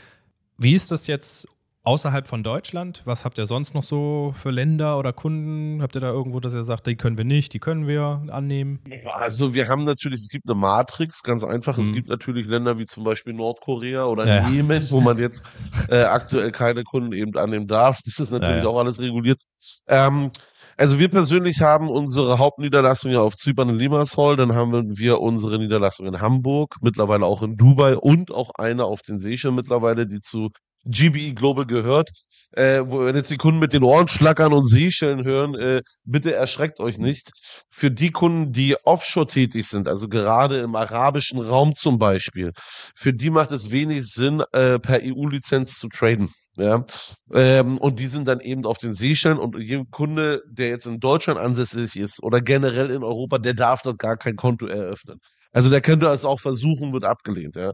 Wie 0.57 0.73
ist 0.73 0.91
das 0.91 1.07
jetzt 1.07 1.47
Außerhalb 1.83 2.27
von 2.27 2.43
Deutschland, 2.43 3.01
was 3.05 3.25
habt 3.25 3.39
ihr 3.39 3.47
sonst 3.47 3.73
noch 3.73 3.83
so 3.83 4.35
für 4.37 4.51
Länder 4.51 4.99
oder 4.99 5.13
Kunden? 5.13 5.81
Habt 5.81 5.95
ihr 5.95 6.01
da 6.01 6.11
irgendwo, 6.11 6.39
dass 6.39 6.53
ihr 6.53 6.61
sagt, 6.61 6.85
die 6.85 6.95
können 6.95 7.17
wir 7.17 7.25
nicht, 7.25 7.53
die 7.53 7.59
können 7.59 7.87
wir 7.87 8.21
annehmen? 8.29 8.79
Also 9.15 9.55
wir 9.55 9.67
haben 9.67 9.83
natürlich, 9.83 10.19
es 10.19 10.29
gibt 10.29 10.47
eine 10.47 10.59
Matrix, 10.59 11.23
ganz 11.23 11.43
einfach. 11.43 11.77
Mhm. 11.77 11.83
Es 11.83 11.91
gibt 11.91 12.07
natürlich 12.07 12.45
Länder 12.45 12.77
wie 12.77 12.85
zum 12.85 13.03
Beispiel 13.03 13.33
Nordkorea 13.33 14.05
oder 14.05 14.27
ja. 14.27 14.47
Jemen, 14.49 14.85
wo 14.91 15.01
man 15.01 15.17
jetzt 15.17 15.43
äh, 15.89 16.03
aktuell 16.03 16.51
keine 16.51 16.83
Kunden 16.83 17.13
eben 17.13 17.35
annehmen 17.35 17.65
darf. 17.65 17.99
Das 18.05 18.19
ist 18.19 18.29
natürlich 18.29 18.57
ja, 18.57 18.63
ja. 18.63 18.69
auch 18.69 18.77
alles 18.77 18.99
reguliert. 18.99 19.41
Ähm, 19.87 20.29
also 20.77 20.99
wir 20.99 21.09
persönlich 21.09 21.61
haben 21.61 21.89
unsere 21.89 22.37
Hauptniederlassung 22.37 23.11
ja 23.11 23.21
auf 23.21 23.35
Zypern 23.35 23.69
in 23.69 23.75
Limassol, 23.77 24.35
dann 24.35 24.53
haben 24.53 24.97
wir 24.97 25.19
unsere 25.19 25.57
Niederlassung 25.57 26.05
in 26.05 26.21
Hamburg, 26.21 26.75
mittlerweile 26.81 27.25
auch 27.25 27.41
in 27.41 27.55
Dubai 27.55 27.97
und 27.97 28.31
auch 28.31 28.51
eine 28.55 28.85
auf 28.85 29.01
den 29.01 29.19
Seychellen 29.19 29.55
mittlerweile, 29.55 30.05
die 30.05 30.21
zu 30.21 30.49
GBE 30.85 31.33
Global 31.33 31.65
gehört. 31.65 32.11
Äh, 32.53 32.81
wo, 32.85 33.05
wenn 33.05 33.15
jetzt 33.15 33.31
die 33.31 33.37
Kunden 33.37 33.59
mit 33.59 33.73
den 33.73 33.83
Ohren 33.83 34.07
schlackern 34.07 34.53
und 34.53 34.67
Seeschellen 34.67 35.23
hören, 35.23 35.55
äh, 35.55 35.81
bitte 36.03 36.33
erschreckt 36.33 36.79
euch 36.79 36.97
nicht. 36.97 37.31
Für 37.69 37.91
die 37.91 38.11
Kunden, 38.11 38.51
die 38.53 38.75
offshore 38.83 39.27
tätig 39.27 39.67
sind, 39.67 39.87
also 39.87 40.07
gerade 40.07 40.59
im 40.59 40.75
arabischen 40.75 41.39
Raum 41.39 41.73
zum 41.73 41.99
Beispiel, 41.99 42.51
für 42.95 43.13
die 43.13 43.29
macht 43.29 43.51
es 43.51 43.71
wenig 43.71 44.07
Sinn, 44.07 44.43
äh, 44.51 44.79
per 44.79 45.01
EU-Lizenz 45.03 45.79
zu 45.79 45.87
traden. 45.87 46.29
Ja, 46.57 46.85
ähm, 47.33 47.77
und 47.77 47.97
die 47.99 48.07
sind 48.07 48.27
dann 48.27 48.41
eben 48.41 48.65
auf 48.65 48.77
den 48.77 48.93
Seeschellen 48.93 49.39
und 49.39 49.57
jeder 49.57 49.85
Kunde, 49.89 50.41
der 50.49 50.67
jetzt 50.67 50.85
in 50.85 50.99
Deutschland 50.99 51.39
ansässig 51.39 51.95
ist 51.95 52.21
oder 52.21 52.41
generell 52.41 52.91
in 52.91 53.03
Europa, 53.03 53.37
der 53.37 53.53
darf 53.53 53.83
dort 53.83 53.99
gar 53.99 54.17
kein 54.17 54.35
Konto 54.35 54.65
eröffnen. 54.67 55.19
Also 55.51 55.69
der 55.69 55.81
könnte 55.81 56.07
es 56.07 56.25
auch 56.25 56.39
versuchen, 56.39 56.93
wird 56.93 57.03
abgelehnt. 57.03 57.55
Ja. 57.55 57.71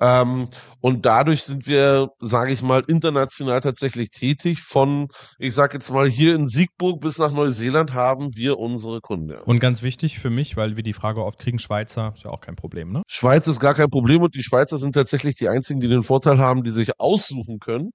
Ähm, 0.00 0.48
und 0.80 1.06
dadurch 1.06 1.42
sind 1.42 1.66
wir, 1.66 2.08
sage 2.20 2.52
ich 2.52 2.62
mal, 2.62 2.84
international 2.86 3.60
tatsächlich 3.60 4.10
tätig. 4.10 4.60
Von, 4.60 5.08
ich 5.38 5.54
sage 5.54 5.74
jetzt 5.74 5.90
mal, 5.90 6.08
hier 6.08 6.34
in 6.34 6.48
Siegburg 6.48 7.00
bis 7.00 7.18
nach 7.18 7.32
Neuseeland 7.32 7.94
haben 7.94 8.28
wir 8.34 8.58
unsere 8.58 9.00
Kunden. 9.00 9.36
Und 9.44 9.58
ganz 9.58 9.82
wichtig 9.82 10.18
für 10.18 10.30
mich, 10.30 10.56
weil 10.56 10.76
wir 10.76 10.82
die 10.82 10.92
Frage 10.92 11.24
oft 11.24 11.38
kriegen, 11.38 11.58
Schweizer 11.58 12.12
ist 12.14 12.24
ja 12.24 12.30
auch 12.30 12.40
kein 12.40 12.56
Problem, 12.56 12.92
ne? 12.92 13.02
Schweiz 13.06 13.46
ist 13.46 13.60
gar 13.60 13.74
kein 13.74 13.88
Problem 13.88 14.22
und 14.22 14.34
die 14.34 14.42
Schweizer 14.42 14.78
sind 14.78 14.92
tatsächlich 14.92 15.36
die 15.36 15.48
einzigen, 15.48 15.80
die 15.80 15.88
den 15.88 16.02
Vorteil 16.02 16.38
haben, 16.38 16.62
die 16.62 16.70
sich 16.70 17.00
aussuchen 17.00 17.58
können, 17.58 17.90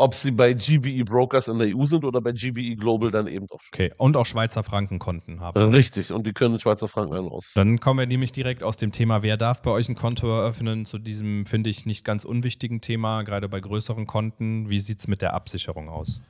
ob 0.00 0.14
sie 0.14 0.30
bei 0.30 0.54
GBE 0.54 1.04
Brokers 1.04 1.48
in 1.48 1.58
der 1.58 1.76
EU 1.76 1.84
sind 1.84 2.04
oder 2.04 2.20
bei 2.20 2.32
GBE 2.32 2.76
Global 2.76 3.10
dann 3.10 3.26
eben 3.26 3.46
auch. 3.50 3.60
Okay, 3.72 3.92
und 3.98 4.16
auch 4.16 4.26
Schweizer 4.26 4.62
Frankenkonten 4.62 5.40
haben. 5.40 5.74
Richtig, 5.74 6.12
und 6.12 6.26
die 6.26 6.32
können 6.32 6.58
Schweizer 6.58 6.88
Franken 6.88 7.28
aus. 7.28 7.52
Dann 7.54 7.80
kommen 7.80 8.00
wir 8.00 8.06
nämlich 8.06 8.32
direkt 8.32 8.64
aus 8.64 8.76
dem 8.76 8.92
Thema, 8.92 9.22
wer 9.22 9.36
darf 9.36 9.62
bei 9.62 9.70
euch 9.70 9.88
ein 9.88 9.94
Konto 9.94 10.26
eröffnen, 10.28 10.86
zu 10.86 10.98
diesem, 10.98 11.44
finde 11.46 11.70
ich, 11.70 11.84
nicht 11.84 12.04
ganz 12.04 12.24
unwichtigen 12.24 12.80
Thema, 12.80 13.22
gerade 13.22 13.48
bei 13.48 13.60
größeren 13.60 14.06
Konten. 14.06 14.70
Wie 14.70 14.80
sieht 14.80 15.00
es 15.00 15.08
mit 15.08 15.22
der 15.22 15.34
Absicherung 15.34 15.88
aus? 15.88 16.22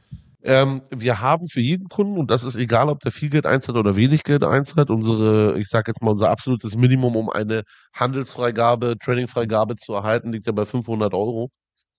Ähm, 0.42 0.80
wir 0.90 1.20
haben 1.20 1.48
für 1.48 1.60
jeden 1.60 1.88
Kunden, 1.88 2.18
und 2.18 2.30
das 2.30 2.44
ist 2.44 2.56
egal, 2.56 2.88
ob 2.88 3.00
der 3.00 3.12
viel 3.12 3.28
Geld 3.28 3.46
einzahlt 3.46 3.76
oder 3.76 3.94
wenig 3.94 4.24
Geld 4.24 4.42
einzahlt, 4.42 4.90
unsere, 4.90 5.58
ich 5.58 5.68
sage 5.68 5.90
jetzt 5.90 6.02
mal, 6.02 6.10
unser 6.10 6.30
absolutes 6.30 6.76
Minimum, 6.76 7.14
um 7.14 7.30
eine 7.30 7.62
Handelsfreigabe, 7.94 8.96
Tradingfreigabe 8.98 9.76
zu 9.76 9.92
erhalten, 9.92 10.32
liegt 10.32 10.46
ja 10.46 10.52
bei 10.52 10.64
500 10.64 11.12
Euro. 11.12 11.50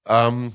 Ähm, 0.08 0.54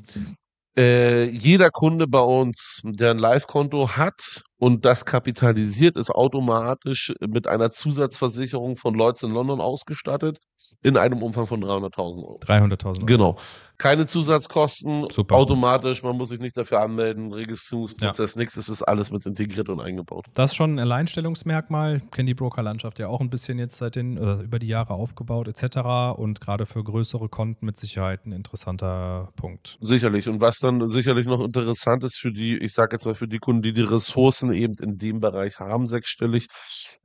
äh, 0.78 1.25
jeder 1.25 1.71
Kunde 1.71 2.06
bei 2.06 2.21
uns, 2.21 2.80
der 2.85 3.12
ein 3.12 3.18
Live-Konto 3.18 3.97
hat 3.97 4.45
und 4.58 4.84
das 4.84 5.04
kapitalisiert, 5.04 5.96
ist 5.96 6.10
automatisch 6.10 7.12
mit 7.20 7.46
einer 7.46 7.70
Zusatzversicherung 7.70 8.76
von 8.76 8.94
Lloyds 8.94 9.22
in 9.22 9.32
London 9.32 9.60
ausgestattet 9.60 10.38
in 10.82 10.96
einem 10.96 11.22
Umfang 11.22 11.46
von 11.46 11.62
300.000 11.62 11.98
Euro. 11.98 12.38
300.000 12.42 12.86
Euro. 12.86 13.06
Genau. 13.06 13.36
Keine 13.78 14.06
Zusatzkosten, 14.06 15.06
Super. 15.12 15.34
automatisch, 15.34 16.02
man 16.02 16.16
muss 16.16 16.30
sich 16.30 16.40
nicht 16.40 16.56
dafür 16.56 16.80
anmelden, 16.80 17.34
Registrierungsprozess, 17.34 18.34
ja. 18.34 18.40
nichts, 18.40 18.56
es 18.56 18.70
ist 18.70 18.82
alles 18.82 19.10
mit 19.10 19.26
integriert 19.26 19.68
und 19.68 19.80
eingebaut. 19.80 20.25
Das 20.32 20.52
ist 20.52 20.56
schon 20.56 20.76
ein 20.76 20.78
Alleinstellungsmerkmal, 20.78 22.00
kennt 22.10 22.26
die 22.26 22.34
Brokerlandschaft 22.34 22.98
ja 22.98 23.08
auch 23.08 23.20
ein 23.20 23.28
bisschen 23.28 23.58
jetzt 23.58 23.76
seit 23.76 23.96
den, 23.96 24.16
äh, 24.16 24.42
über 24.42 24.58
die 24.58 24.68
Jahre 24.68 24.94
aufgebaut 24.94 25.46
etc. 25.48 26.16
Und 26.16 26.40
gerade 26.40 26.64
für 26.64 26.82
größere 26.82 27.28
Konten 27.28 27.66
mit 27.66 27.76
Sicherheit 27.76 28.25
ein 28.25 28.32
interessanter 28.32 29.28
Punkt. 29.36 29.76
Sicherlich. 29.80 30.26
Und 30.26 30.40
was 30.40 30.58
dann 30.58 30.86
sicherlich 30.86 31.26
noch 31.26 31.44
interessant 31.44 32.02
ist 32.02 32.16
für 32.16 32.32
die, 32.32 32.56
ich 32.56 32.72
sage 32.72 32.96
jetzt 32.96 33.04
mal 33.04 33.14
für 33.14 33.28
die 33.28 33.38
Kunden, 33.38 33.60
die 33.60 33.75
die 33.75 33.82
Ressourcen 33.82 34.46
eben 34.53 34.75
in 34.81 34.99
dem 34.99 35.21
Bereich 35.21 35.59
haben, 35.59 35.87
sechsstellig. 35.87 36.47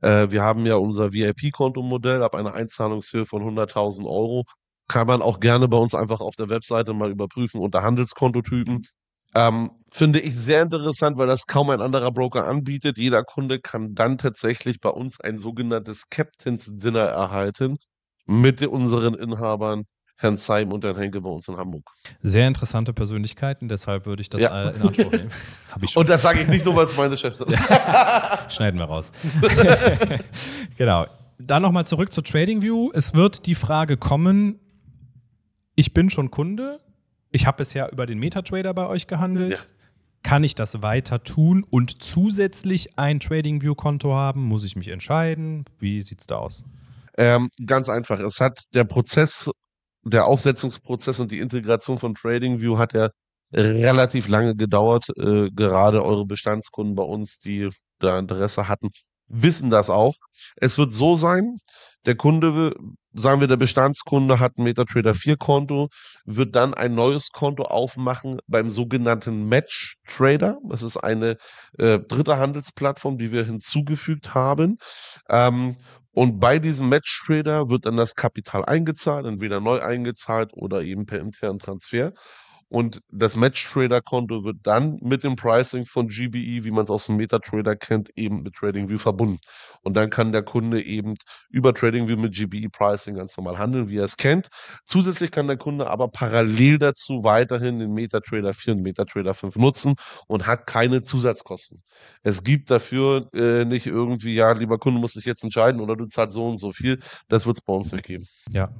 Äh, 0.00 0.30
wir 0.30 0.42
haben 0.42 0.66
ja 0.66 0.76
unser 0.76 1.12
VIP-Kontomodell 1.12 2.22
ab 2.22 2.34
einer 2.34 2.54
Einzahlungshöhe 2.54 3.26
von 3.26 3.42
100.000 3.42 4.06
Euro 4.06 4.44
kann 4.88 5.06
man 5.06 5.22
auch 5.22 5.40
gerne 5.40 5.68
bei 5.68 5.78
uns 5.78 5.94
einfach 5.94 6.20
auf 6.20 6.34
der 6.36 6.50
Webseite 6.50 6.92
mal 6.92 7.10
überprüfen 7.10 7.60
unter 7.60 7.82
Handelskontotypen. 7.82 8.82
Ähm, 9.34 9.70
finde 9.90 10.20
ich 10.20 10.36
sehr 10.36 10.62
interessant, 10.62 11.16
weil 11.16 11.26
das 11.26 11.46
kaum 11.46 11.70
ein 11.70 11.80
anderer 11.80 12.12
Broker 12.12 12.46
anbietet. 12.46 12.98
Jeder 12.98 13.24
Kunde 13.24 13.60
kann 13.60 13.94
dann 13.94 14.18
tatsächlich 14.18 14.80
bei 14.80 14.90
uns 14.90 15.18
ein 15.20 15.38
sogenanntes 15.38 16.10
Captain's 16.10 16.68
Dinner 16.70 17.04
erhalten 17.04 17.78
mit 18.26 18.62
unseren 18.62 19.14
Inhabern. 19.14 19.84
Herrn 20.22 20.36
Seim 20.36 20.72
und 20.72 20.84
Herrn 20.84 20.96
Henke 20.96 21.20
bei 21.20 21.28
uns 21.28 21.48
in 21.48 21.56
Hamburg. 21.56 21.90
Sehr 22.22 22.46
interessante 22.46 22.92
Persönlichkeiten, 22.92 23.68
deshalb 23.68 24.06
würde 24.06 24.22
ich 24.22 24.30
das 24.30 24.40
ja. 24.40 24.70
In 24.70 24.82
Anspruch 24.82 25.12
nehmen. 25.12 25.30
und 25.96 26.08
das 26.08 26.22
sage 26.22 26.40
ich 26.40 26.48
nicht 26.48 26.64
nur, 26.64 26.76
weil 26.76 26.86
es 26.86 26.96
meine 26.96 27.16
Chefs 27.16 27.38
sind. 27.38 27.50
Schneiden 28.48 28.78
wir 28.78 28.84
raus. 28.84 29.10
genau. 30.76 31.06
Dann 31.38 31.62
nochmal 31.62 31.84
zurück 31.86 32.12
zu 32.12 32.22
TradingView. 32.22 32.92
Es 32.94 33.14
wird 33.14 33.46
die 33.46 33.56
Frage 33.56 33.96
kommen, 33.96 34.60
ich 35.74 35.92
bin 35.92 36.08
schon 36.08 36.30
Kunde, 36.30 36.78
ich 37.32 37.46
habe 37.46 37.56
bisher 37.56 37.90
über 37.90 38.06
den 38.06 38.18
MetaTrader 38.18 38.72
bei 38.74 38.86
euch 38.86 39.08
gehandelt. 39.08 39.58
Ja. 39.58 39.64
Kann 40.22 40.44
ich 40.44 40.54
das 40.54 40.82
weiter 40.82 41.24
tun 41.24 41.64
und 41.68 42.00
zusätzlich 42.00 42.96
ein 42.96 43.18
TradingView-Konto 43.18 44.14
haben? 44.14 44.44
Muss 44.44 44.62
ich 44.62 44.76
mich 44.76 44.86
entscheiden? 44.86 45.64
Wie 45.80 46.00
sieht 46.02 46.20
es 46.20 46.26
da 46.28 46.36
aus? 46.36 46.62
Ähm, 47.18 47.48
ganz 47.66 47.88
einfach. 47.88 48.20
Es 48.20 48.38
hat 48.40 48.60
der 48.72 48.84
Prozess, 48.84 49.50
der 50.04 50.26
Aufsetzungsprozess 50.26 51.20
und 51.20 51.30
die 51.30 51.40
Integration 51.40 51.98
von 51.98 52.14
TradingView 52.14 52.78
hat 52.78 52.92
ja 52.92 53.10
relativ 53.52 54.28
lange 54.28 54.54
gedauert. 54.56 55.08
Äh, 55.16 55.50
gerade 55.50 56.02
eure 56.04 56.26
Bestandskunden 56.26 56.94
bei 56.94 57.02
uns, 57.02 57.38
die 57.38 57.68
da 57.98 58.18
Interesse 58.18 58.68
hatten, 58.68 58.88
wissen 59.28 59.70
das 59.70 59.90
auch. 59.90 60.14
Es 60.56 60.78
wird 60.78 60.92
so 60.92 61.16
sein, 61.16 61.56
der 62.04 62.16
Kunde, 62.16 62.74
sagen 63.12 63.40
wir, 63.40 63.48
der 63.48 63.56
Bestandskunde 63.56 64.40
hat 64.40 64.58
ein 64.58 64.64
MetaTrader 64.64 65.14
4 65.14 65.36
Konto, 65.36 65.88
wird 66.24 66.54
dann 66.54 66.74
ein 66.74 66.94
neues 66.94 67.30
Konto 67.30 67.62
aufmachen 67.64 68.40
beim 68.46 68.68
sogenannten 68.68 69.48
Match 69.48 69.96
Trader. 70.06 70.58
Das 70.68 70.82
ist 70.82 70.96
eine 70.96 71.36
äh, 71.78 71.98
dritte 72.00 72.38
Handelsplattform, 72.38 73.18
die 73.18 73.32
wir 73.32 73.44
hinzugefügt 73.44 74.34
haben. 74.34 74.78
Ähm, 75.28 75.76
und 76.12 76.40
bei 76.40 76.58
diesem 76.58 76.88
Match 76.88 77.24
Trader 77.26 77.68
wird 77.70 77.86
dann 77.86 77.96
das 77.96 78.14
Kapital 78.14 78.64
eingezahlt, 78.64 79.26
entweder 79.26 79.60
neu 79.60 79.80
eingezahlt 79.80 80.52
oder 80.54 80.82
eben 80.82 81.06
per 81.06 81.20
internen 81.20 81.58
Transfer. 81.58 82.12
Und 82.72 83.02
das 83.10 83.36
Match-Trader-Konto 83.36 84.44
wird 84.44 84.56
dann 84.62 84.96
mit 85.02 85.24
dem 85.24 85.36
Pricing 85.36 85.84
von 85.84 86.08
GBE, 86.08 86.64
wie 86.64 86.70
man 86.70 86.84
es 86.84 86.90
aus 86.90 87.04
dem 87.04 87.16
MetaTrader 87.16 87.76
kennt, 87.76 88.08
eben 88.16 88.42
mit 88.42 88.54
TradingView 88.54 88.96
verbunden. 88.96 89.40
Und 89.82 89.94
dann 89.94 90.08
kann 90.08 90.32
der 90.32 90.42
Kunde 90.42 90.82
eben 90.82 91.16
über 91.50 91.74
TradingView 91.74 92.16
mit 92.16 92.32
GBE-Pricing 92.32 93.14
ganz 93.16 93.36
normal 93.36 93.58
handeln, 93.58 93.90
wie 93.90 93.98
er 93.98 94.04
es 94.04 94.16
kennt. 94.16 94.48
Zusätzlich 94.86 95.30
kann 95.30 95.48
der 95.48 95.58
Kunde 95.58 95.86
aber 95.88 96.08
parallel 96.08 96.78
dazu 96.78 97.22
weiterhin 97.24 97.78
den 97.78 97.92
MetaTrader 97.92 98.54
4 98.54 98.72
und 98.72 98.80
MetaTrader 98.80 99.34
5 99.34 99.56
nutzen 99.56 99.96
und 100.26 100.46
hat 100.46 100.66
keine 100.66 101.02
Zusatzkosten. 101.02 101.82
Es 102.22 102.42
gibt 102.42 102.70
dafür 102.70 103.28
äh, 103.34 103.66
nicht 103.66 103.86
irgendwie, 103.86 104.34
ja, 104.34 104.50
lieber 104.52 104.78
Kunde, 104.78 104.98
muss 104.98 105.12
sich 105.12 105.26
jetzt 105.26 105.44
entscheiden 105.44 105.82
oder 105.82 105.94
du 105.94 106.06
zahlst 106.06 106.36
so 106.36 106.46
und 106.46 106.56
so 106.56 106.72
viel. 106.72 107.00
Das 107.28 107.44
wird 107.44 107.58
es 107.58 107.62
bei 107.62 107.74
uns 107.74 107.92
nicht 107.92 108.06
geben. 108.06 108.26
Ja, 108.50 108.70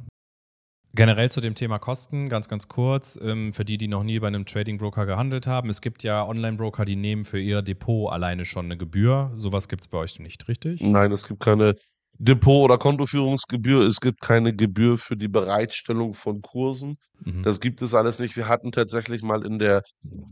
Generell 0.94 1.30
zu 1.30 1.40
dem 1.40 1.54
Thema 1.54 1.78
Kosten, 1.78 2.28
ganz, 2.28 2.48
ganz 2.48 2.68
kurz, 2.68 3.18
ähm, 3.22 3.54
für 3.54 3.64
die, 3.64 3.78
die 3.78 3.88
noch 3.88 4.02
nie 4.02 4.20
bei 4.20 4.26
einem 4.26 4.44
Trading 4.44 4.76
Broker 4.76 5.06
gehandelt 5.06 5.46
haben. 5.46 5.70
Es 5.70 5.80
gibt 5.80 6.02
ja 6.02 6.26
Online-Broker, 6.26 6.84
die 6.84 6.96
nehmen 6.96 7.24
für 7.24 7.40
ihr 7.40 7.62
Depot 7.62 8.12
alleine 8.12 8.44
schon 8.44 8.66
eine 8.66 8.76
Gebühr. 8.76 9.32
Sowas 9.38 9.68
gibt 9.68 9.84
es 9.84 9.88
bei 9.88 9.96
euch 9.96 10.20
nicht, 10.20 10.48
richtig? 10.48 10.82
Nein, 10.82 11.10
es 11.10 11.26
gibt 11.26 11.40
keine 11.40 11.76
Depot- 12.18 12.64
oder 12.64 12.76
Kontoführungsgebühr. 12.76 13.86
Es 13.86 14.00
gibt 14.00 14.20
keine 14.20 14.54
Gebühr 14.54 14.98
für 14.98 15.16
die 15.16 15.28
Bereitstellung 15.28 16.12
von 16.12 16.42
Kursen. 16.42 16.98
Mhm. 17.24 17.42
Das 17.42 17.60
gibt 17.60 17.80
es 17.80 17.94
alles 17.94 18.18
nicht. 18.18 18.36
Wir 18.36 18.48
hatten 18.48 18.70
tatsächlich 18.70 19.22
mal 19.22 19.46
in 19.46 19.58
der 19.58 19.82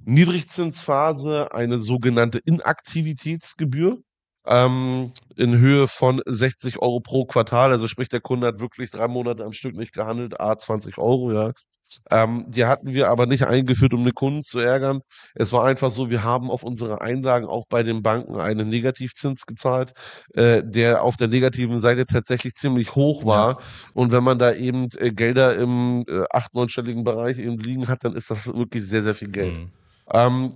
Niedrigzinsphase 0.05 1.55
eine 1.55 1.79
sogenannte 1.79 2.39
Inaktivitätsgebühr 2.39 3.99
ähm, 4.47 5.13
in 5.41 5.59
Höhe 5.59 5.89
von 5.89 6.21
60 6.27 6.81
Euro 6.81 7.01
pro 7.01 7.25
Quartal. 7.25 7.73
Also 7.73 7.89
sprich, 7.89 8.09
der 8.09 8.21
Kunde 8.21 8.47
hat 8.47 8.61
wirklich 8.61 8.91
drei 8.91 9.09
Monate 9.09 9.45
am 9.45 9.53
Stück 9.53 9.75
nicht 9.75 9.95
gehandelt, 9.95 10.41
a 10.41 10.57
20 10.57 10.99
Euro, 10.99 11.33
ja. 11.33 11.53
Ähm, 12.09 12.45
die 12.47 12.67
hatten 12.67 12.93
wir 12.93 13.09
aber 13.09 13.27
nicht 13.27 13.45
eingeführt, 13.45 13.95
um 13.95 14.05
den 14.05 14.15
Kunden 14.15 14.45
zu 14.45 14.61
ärgern. 14.61 15.01
Es 15.35 15.53
war 15.53 15.65
einfach 15.65 15.91
so, 15.91 16.09
wir 16.09 16.23
haben 16.23 16.49
auf 16.49 16.63
unsere 16.63 17.01
Einlagen 17.01 17.47
auch 17.47 17.65
bei 17.69 17.83
den 17.83 18.03
Banken 18.03 18.37
einen 18.37 18.69
Negativzins 18.69 19.45
gezahlt, 19.45 19.93
äh, 20.35 20.63
der 20.65 21.03
auf 21.03 21.17
der 21.17 21.27
negativen 21.27 21.81
Seite 21.81 22.07
tatsächlich 22.07 22.55
ziemlich 22.55 22.95
hoch 22.95 23.25
war. 23.25 23.61
Und 23.93 24.13
wenn 24.13 24.23
man 24.23 24.39
da 24.39 24.53
eben 24.53 24.89
äh, 24.99 25.11
Gelder 25.11 25.57
im 25.57 26.05
äh, 26.07 26.23
acht-, 26.31 26.55
neunstelligen 26.55 27.03
Bereich 27.03 27.39
eben 27.39 27.59
liegen 27.59 27.89
hat, 27.89 28.05
dann 28.05 28.15
ist 28.15 28.31
das 28.31 28.55
wirklich 28.55 28.87
sehr, 28.87 29.03
sehr 29.03 29.15
viel 29.15 29.31
Geld. 29.31 29.59
Mhm. 29.59 29.71
Ähm, 30.13 30.53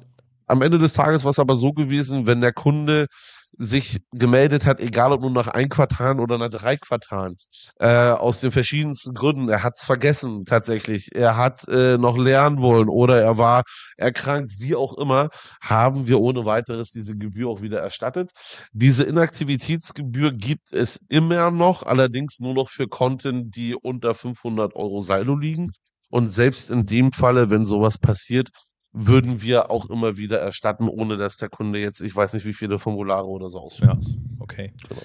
am 0.46 0.62
Ende 0.62 0.78
des 0.78 0.92
Tages 0.92 1.24
war 1.24 1.30
es 1.30 1.38
aber 1.38 1.56
so 1.56 1.72
gewesen, 1.72 2.26
wenn 2.26 2.40
der 2.40 2.52
Kunde 2.52 3.06
sich 3.56 4.00
gemeldet 4.12 4.66
hat, 4.66 4.80
egal 4.80 5.12
ob 5.12 5.20
nur 5.20 5.30
nach 5.30 5.48
ein 5.48 5.68
Quartal 5.68 6.20
oder 6.20 6.38
nach 6.38 6.50
drei 6.50 6.76
Quartalen, 6.76 7.36
äh, 7.78 8.08
aus 8.08 8.40
den 8.40 8.50
verschiedensten 8.50 9.14
Gründen. 9.14 9.48
Er 9.48 9.62
hat 9.62 9.74
es 9.76 9.84
vergessen 9.84 10.44
tatsächlich. 10.44 11.14
Er 11.14 11.36
hat 11.36 11.66
äh, 11.68 11.96
noch 11.98 12.18
lernen 12.18 12.60
wollen 12.60 12.88
oder 12.88 13.20
er 13.20 13.38
war 13.38 13.62
erkrankt, 13.96 14.54
wie 14.58 14.74
auch 14.74 14.96
immer, 14.98 15.28
haben 15.60 16.08
wir 16.08 16.20
ohne 16.20 16.44
weiteres 16.44 16.90
diese 16.90 17.16
Gebühr 17.16 17.48
auch 17.48 17.62
wieder 17.62 17.80
erstattet. 17.80 18.30
Diese 18.72 19.04
Inaktivitätsgebühr 19.04 20.32
gibt 20.32 20.72
es 20.72 21.00
immer 21.08 21.50
noch, 21.50 21.82
allerdings 21.84 22.40
nur 22.40 22.54
noch 22.54 22.70
für 22.70 22.88
Konten, 22.88 23.50
die 23.50 23.74
unter 23.74 24.14
500 24.14 24.74
Euro 24.74 25.00
Saldo 25.00 25.36
liegen. 25.36 25.70
Und 26.10 26.28
selbst 26.28 26.70
in 26.70 26.86
dem 26.86 27.12
Falle, 27.12 27.50
wenn 27.50 27.64
sowas 27.64 27.98
passiert, 27.98 28.50
würden 28.94 29.42
wir 29.42 29.70
auch 29.70 29.90
immer 29.90 30.16
wieder 30.16 30.38
erstatten, 30.38 30.88
ohne 30.88 31.16
dass 31.16 31.36
der 31.36 31.48
Kunde 31.48 31.80
jetzt, 31.80 32.00
ich 32.00 32.14
weiß 32.14 32.32
nicht, 32.32 32.46
wie 32.46 32.52
viele 32.52 32.78
Formulare 32.78 33.26
oder 33.26 33.50
so 33.50 33.58
ausfüllt. 33.58 33.90
Ja, 33.90 33.98
okay. 34.38 34.72
Genau. 34.88 35.02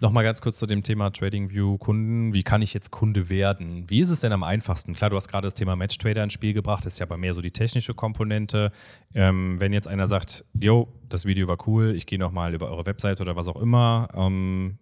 Nochmal 0.00 0.24
ganz 0.24 0.42
kurz 0.42 0.58
zu 0.58 0.66
dem 0.66 0.82
Thema 0.82 1.10
TradingView 1.10 1.78
Kunden. 1.78 2.34
Wie 2.34 2.42
kann 2.42 2.60
ich 2.60 2.74
jetzt 2.74 2.90
Kunde 2.90 3.30
werden? 3.30 3.88
Wie 3.88 4.00
ist 4.00 4.10
es 4.10 4.20
denn 4.20 4.32
am 4.32 4.42
einfachsten? 4.42 4.92
Klar, 4.94 5.08
du 5.08 5.16
hast 5.16 5.28
gerade 5.28 5.46
das 5.46 5.54
Thema 5.54 5.74
Matchtrader 5.74 6.22
ins 6.22 6.34
Spiel 6.34 6.52
gebracht, 6.52 6.84
das 6.84 6.94
ist 6.94 6.98
ja 6.98 7.06
bei 7.06 7.16
mir 7.16 7.32
so 7.32 7.40
die 7.40 7.50
technische 7.50 7.94
Komponente. 7.94 8.72
Ähm, 9.14 9.58
wenn 9.58 9.72
jetzt 9.72 9.88
einer 9.88 10.06
sagt, 10.06 10.44
yo, 10.52 10.88
das 11.08 11.24
Video 11.24 11.48
war 11.48 11.56
cool, 11.66 11.94
ich 11.96 12.04
gehe 12.04 12.18
nochmal 12.18 12.54
über 12.54 12.70
eure 12.70 12.84
Website 12.84 13.22
oder 13.22 13.36
was 13.36 13.48
auch 13.48 13.56
immer, 13.56 14.08
ähm, 14.14 14.78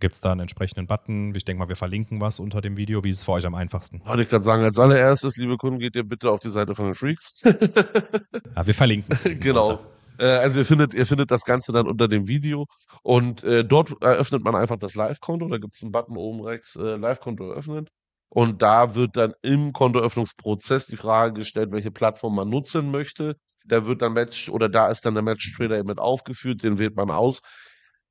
gibt 0.00 0.14
es 0.14 0.20
da 0.20 0.32
einen 0.32 0.42
entsprechenden 0.42 0.86
Button? 0.86 1.34
Ich 1.34 1.44
denke 1.44 1.60
mal, 1.60 1.68
wir 1.68 1.76
verlinken 1.76 2.20
was 2.20 2.38
unter 2.38 2.60
dem 2.60 2.76
Video. 2.76 3.04
Wie 3.04 3.10
ist 3.10 3.18
es 3.18 3.24
für 3.24 3.32
euch 3.32 3.46
am 3.46 3.54
einfachsten? 3.54 4.04
Wollte 4.04 4.22
ich 4.22 4.28
gerade 4.28 4.44
sagen, 4.44 4.62
als 4.62 4.78
allererstes, 4.78 5.36
liebe 5.36 5.56
Kunden, 5.56 5.78
geht 5.78 5.96
ihr 5.96 6.04
bitte 6.04 6.30
auf 6.30 6.40
die 6.40 6.50
Seite 6.50 6.74
von 6.74 6.86
den 6.86 6.94
Freaks. 6.94 7.42
Ja, 8.56 8.66
wir 8.66 8.74
verlinken. 8.74 9.16
genau. 9.40 9.80
Äh, 10.18 10.24
also 10.24 10.58
ihr 10.60 10.64
findet, 10.64 10.94
ihr 10.94 11.06
findet 11.06 11.30
das 11.30 11.44
Ganze 11.44 11.72
dann 11.72 11.86
unter 11.86 12.08
dem 12.08 12.26
Video 12.26 12.66
und 13.02 13.44
äh, 13.44 13.64
dort 13.64 14.02
eröffnet 14.02 14.42
man 14.42 14.56
einfach 14.56 14.76
das 14.76 14.94
Live-Konto. 14.94 15.48
Da 15.48 15.58
gibt 15.58 15.74
es 15.74 15.82
einen 15.82 15.92
Button 15.92 16.16
oben 16.16 16.40
rechts, 16.40 16.76
äh, 16.76 16.96
Live-Konto 16.96 17.50
eröffnen. 17.50 17.86
Und 18.30 18.60
da 18.62 18.94
wird 18.94 19.16
dann 19.16 19.32
im 19.42 19.72
Kontoöffnungsprozess 19.72 20.86
die 20.86 20.96
Frage 20.96 21.34
gestellt, 21.34 21.72
welche 21.72 21.90
Plattform 21.90 22.34
man 22.34 22.48
nutzen 22.50 22.90
möchte. 22.90 23.36
Da 23.64 23.86
wird 23.86 24.02
dann 24.02 24.12
Match 24.12 24.48
oder 24.48 24.68
da 24.68 24.88
ist 24.88 25.06
dann 25.06 25.14
der 25.14 25.22
Match 25.22 25.54
Trader 25.56 25.78
eben 25.78 25.88
mit 25.88 25.98
aufgeführt, 25.98 26.62
den 26.62 26.78
wählt 26.78 26.96
man 26.96 27.10
aus. 27.10 27.42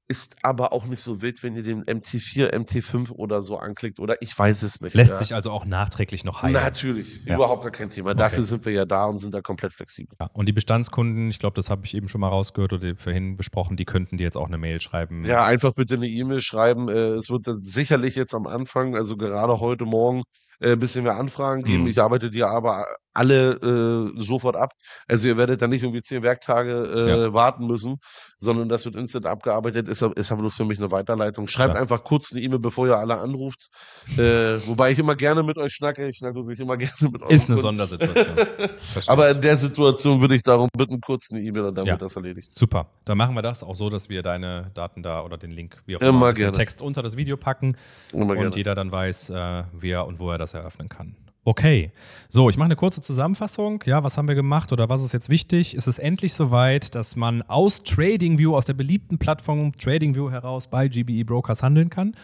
Ist 0.09 0.37
aber 0.41 0.71
auch 0.71 0.85
nicht 0.85 1.01
so 1.01 1.21
wild, 1.21 1.43
wenn 1.43 1.55
ihr 1.57 1.63
den 1.63 1.83
MT4, 1.83 2.53
MT5 2.53 3.11
oder 3.11 3.41
so 3.41 3.57
anklickt 3.57 3.99
oder 3.99 4.21
ich 4.21 4.37
weiß 4.37 4.63
es 4.63 4.79
nicht. 4.79 4.93
Lässt 4.93 5.11
ja. 5.11 5.17
sich 5.17 5.35
also 5.35 5.51
auch 5.51 5.65
nachträglich 5.65 6.23
noch 6.23 6.41
heilen. 6.43 6.53
Natürlich, 6.53 7.25
Ja. 7.25 7.35
überhaupt 7.35 7.71
kein 7.73 7.89
Thema. 7.89 8.11
Okay. 8.11 8.17
Dafür 8.19 8.43
sind 8.43 8.65
wir 8.65 8.71
ja 8.71 8.85
da 8.85 9.05
und 9.05 9.17
sind 9.17 9.33
da 9.33 9.41
komplett 9.41 9.73
flexibel. 9.73 10.15
Ja, 10.21 10.29
und 10.31 10.47
die 10.47 10.53
Bestandskunden, 10.53 11.29
ich 11.29 11.39
glaube, 11.39 11.55
das 11.55 11.69
habe 11.69 11.85
ich 11.85 11.93
eben 11.93 12.07
schon 12.07 12.21
mal 12.21 12.29
rausgehört 12.29 12.71
oder 12.71 12.95
vorhin 12.95 13.35
besprochen, 13.35 13.75
die 13.75 13.83
könnten 13.83 14.15
dir 14.15 14.23
jetzt 14.23 14.37
auch 14.37 14.47
eine 14.47 14.57
Mail 14.57 14.79
schreiben. 14.79 15.25
Ja, 15.25 15.43
einfach 15.43 15.73
bitte 15.73 15.95
eine 15.95 16.07
E-Mail 16.07 16.39
schreiben. 16.39 16.87
Äh, 16.87 17.09
es 17.15 17.29
wird 17.29 17.45
sicherlich 17.61 18.15
jetzt 18.15 18.33
am 18.33 18.47
Anfang, 18.47 18.95
also 18.95 19.17
gerade 19.17 19.59
heute 19.59 19.83
Morgen, 19.83 20.23
äh, 20.61 20.71
ein 20.71 20.79
bisschen 20.79 21.03
mehr 21.03 21.17
Anfragen 21.17 21.63
geben. 21.63 21.83
Mhm. 21.83 21.89
Ich 21.89 22.01
arbeite 22.01 22.29
die 22.29 22.43
aber 22.43 22.85
alle 23.17 24.11
äh, 24.15 24.19
sofort 24.21 24.55
ab. 24.55 24.71
Also 25.07 25.27
ihr 25.27 25.37
werdet 25.37 25.61
dann 25.61 25.69
nicht 25.71 25.83
irgendwie 25.83 26.01
zehn 26.01 26.23
Werktage 26.23 26.71
äh, 26.95 27.09
Ja. 27.09 27.33
warten 27.33 27.67
müssen, 27.67 27.97
sondern 28.37 28.69
das 28.69 28.85
wird 28.85 28.95
instant 28.95 29.25
abgearbeitet. 29.25 29.87
Ist, 29.87 30.01
ist 30.01 30.31
aber 30.31 30.41
bloß 30.41 30.55
für 30.55 30.65
mich 30.65 30.77
eine 30.79 30.91
Weiterleitung. 30.91 31.47
Schreibt 31.47 31.71
Klar. 31.71 31.81
einfach 31.81 32.03
kurz 32.03 32.31
eine 32.31 32.41
E-Mail, 32.41 32.59
bevor 32.59 32.87
ihr 32.87 32.97
alle 32.97 33.17
anruft. 33.17 33.69
Äh, 34.17 34.57
wobei 34.67 34.91
ich 34.91 34.99
immer 34.99 35.15
gerne 35.15 35.43
mit 35.43 35.57
euch 35.57 35.73
schnacke. 35.73 36.07
Ich 36.07 36.17
schnacke 36.17 36.35
wirklich 36.35 36.59
immer 36.59 36.77
gerne 36.77 36.93
mit 37.11 37.21
euch. 37.23 37.31
Ist 37.31 37.49
eine 37.49 37.59
Sondersituation. 37.59 38.35
Verstehe 38.77 39.11
Aber 39.11 39.29
in 39.31 39.41
der 39.41 39.57
Situation 39.57 40.21
würde 40.21 40.35
ich 40.35 40.43
darum 40.43 40.69
bitten, 40.77 41.01
kurz 41.01 41.31
eine 41.31 41.41
E-Mail 41.41 41.65
und 41.65 41.75
dann 41.75 41.85
Ja. 41.85 41.93
wird 41.93 42.03
das 42.03 42.15
erledigt. 42.15 42.51
Super. 42.57 42.87
Dann 43.05 43.17
machen 43.17 43.33
wir 43.35 43.41
das 43.41 43.63
auch 43.63 43.75
so, 43.75 43.89
dass 43.89 44.09
wir 44.09 44.21
deine 44.23 44.71
Daten 44.73 45.01
da 45.03 45.23
oder 45.23 45.37
den 45.37 45.51
Link, 45.51 45.81
wie 45.85 45.95
auch 45.97 46.01
Immer 46.01 46.33
gerne. 46.33 46.51
Text 46.51 46.81
unter 46.81 47.01
das 47.01 47.17
Video 47.17 47.37
packen 47.37 47.75
Immer 48.13 48.33
gerne. 48.35 48.47
und 48.47 48.55
jeder 48.55 48.75
dann 48.75 48.91
weiß, 48.91 49.31
äh, 49.31 49.63
wer 49.73 50.05
und 50.05 50.19
wo 50.19 50.29
er 50.31 50.37
das 50.37 50.53
eröffnen 50.53 50.89
kann. 50.89 51.15
Okay, 51.47 51.93
so, 52.27 52.49
ich 52.49 52.57
mache 52.57 52.65
eine 52.65 52.75
kurze 52.75 52.99
Zusammenfassung. 52.99 53.81
Ja, 53.85 54.03
was 54.03 54.17
haben 54.17 54.27
wir 54.27 54.35
gemacht 54.35 54.73
oder 54.73 54.89
was 54.89 55.01
ist 55.01 55.13
jetzt 55.13 55.29
wichtig? 55.29 55.75
Es 55.75 55.87
ist 55.87 55.97
endlich 55.97 56.33
soweit, 56.33 56.93
dass 56.93 57.15
man 57.15 57.41
aus 57.41 57.83
TradingView, 57.83 58.53
aus 58.53 58.65
der 58.65 58.73
beliebten 58.73 59.17
Plattform 59.17 59.71
TradingView 59.71 60.29
heraus 60.29 60.67
bei 60.67 60.89
GBE 60.89 61.23
Brokers 61.23 61.63
handeln 61.63 61.89
kann 61.89 62.15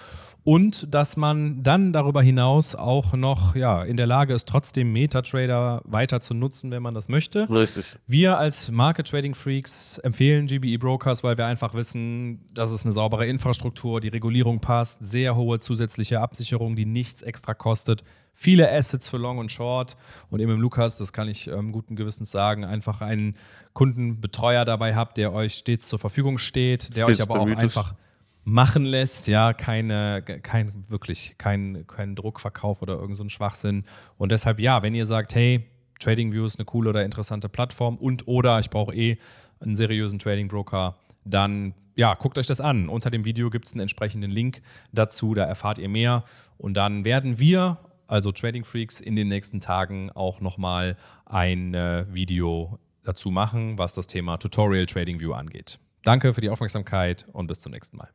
und 0.43 0.93
dass 0.93 1.15
man 1.15 1.63
dann 1.63 1.93
darüber 1.93 2.21
hinaus 2.21 2.75
auch 2.75 3.13
noch 3.13 3.55
ja, 3.55 3.83
in 3.83 3.95
der 3.95 4.07
Lage 4.07 4.33
ist, 4.33 4.47
trotzdem 4.47 4.91
MetaTrader 4.91 5.81
weiter 5.85 6.19
zu 6.19 6.33
nutzen, 6.33 6.71
wenn 6.71 6.83
man 6.83 6.93
das 6.93 7.07
möchte. 7.07 7.49
Richtig. 7.49 7.97
Wir 8.07 8.37
als 8.37 8.71
Market 8.71 9.07
Trading 9.07 9.35
Freaks 9.35 9.99
empfehlen 9.99 10.47
GBE 10.47 10.77
Brokers, 10.79 11.23
weil 11.23 11.37
wir 11.37 11.45
einfach 11.45 11.73
wissen, 11.73 12.45
dass 12.53 12.71
es 12.71 12.83
eine 12.83 12.93
saubere 12.93 13.25
Infrastruktur, 13.25 14.01
die 14.01 14.09
Regulierung 14.09 14.59
passt, 14.59 14.99
sehr 15.01 15.35
hohe 15.35 15.59
zusätzliche 15.59 16.19
Absicherung, 16.19 16.75
die 16.75 16.85
nichts 16.85 17.21
extra 17.21 17.53
kostet, 17.53 18.03
viele 18.33 18.71
Assets 18.71 19.09
für 19.09 19.17
Long 19.17 19.37
und 19.37 19.51
Short 19.51 19.95
und 20.29 20.39
eben 20.39 20.51
im 20.51 20.59
Lukas, 20.59 20.97
das 20.97 21.13
kann 21.13 21.27
ich 21.27 21.47
ähm, 21.47 21.71
guten 21.71 21.95
Gewissens 21.95 22.31
sagen, 22.31 22.65
einfach 22.65 23.01
einen 23.01 23.35
Kundenbetreuer 23.73 24.65
dabei 24.65 24.95
habt, 24.95 25.17
der 25.17 25.33
euch 25.33 25.55
stets 25.55 25.89
zur 25.89 25.99
Verfügung 25.99 26.37
steht, 26.37 26.95
der 26.95 27.05
Stets 27.05 27.19
euch 27.19 27.29
aber 27.29 27.39
auch 27.39 27.47
ist. 27.47 27.57
einfach 27.57 27.95
machen 28.43 28.85
lässt, 28.85 29.27
ja, 29.27 29.53
keine, 29.53 30.21
kein, 30.21 30.83
wirklich, 30.89 31.35
kein, 31.37 31.85
kein 31.87 32.15
Druckverkauf 32.15 32.81
oder 32.81 32.95
irgend 32.95 33.17
so 33.17 33.27
Schwachsinn. 33.29 33.83
Und 34.17 34.31
deshalb, 34.31 34.59
ja, 34.59 34.83
wenn 34.83 34.93
ihr 34.95 35.05
sagt, 35.05 35.33
hey, 35.33 35.65
TradingView 35.99 36.45
ist 36.45 36.59
eine 36.59 36.65
coole 36.65 36.89
oder 36.89 37.05
interessante 37.05 37.47
Plattform 37.47 37.97
und 37.97 38.27
oder 38.27 38.59
ich 38.59 38.69
brauche 38.69 38.93
eh 38.93 39.17
einen 39.61 39.75
seriösen 39.75 40.19
Trading 40.19 40.49
Broker, 40.49 40.97
dann 41.23 41.73
ja, 41.95 42.15
guckt 42.15 42.37
euch 42.37 42.47
das 42.47 42.59
an. 42.59 42.89
Unter 42.89 43.09
dem 43.09 43.23
Video 43.23 43.49
gibt 43.49 43.67
es 43.67 43.73
einen 43.73 43.81
entsprechenden 43.81 44.31
Link 44.31 44.61
dazu, 44.91 45.33
da 45.33 45.43
erfahrt 45.43 45.77
ihr 45.77 45.89
mehr. 45.89 46.23
Und 46.57 46.73
dann 46.73 47.05
werden 47.05 47.39
wir, 47.39 47.77
also 48.07 48.31
Trading 48.31 48.63
Freaks, 48.63 48.99
in 48.99 49.15
den 49.15 49.27
nächsten 49.27 49.61
Tagen 49.61 50.11
auch 50.11 50.41
nochmal 50.41 50.97
ein 51.25 51.73
äh, 51.73 52.05
Video 52.09 52.79
dazu 53.03 53.31
machen, 53.31 53.77
was 53.77 53.93
das 53.93 54.07
Thema 54.07 54.37
Tutorial 54.37 54.85
TradingView 54.85 55.33
angeht. 55.33 55.79
Danke 56.03 56.33
für 56.33 56.41
die 56.41 56.49
Aufmerksamkeit 56.49 57.25
und 57.31 57.47
bis 57.47 57.61
zum 57.61 57.71
nächsten 57.71 57.97
Mal. 57.97 58.09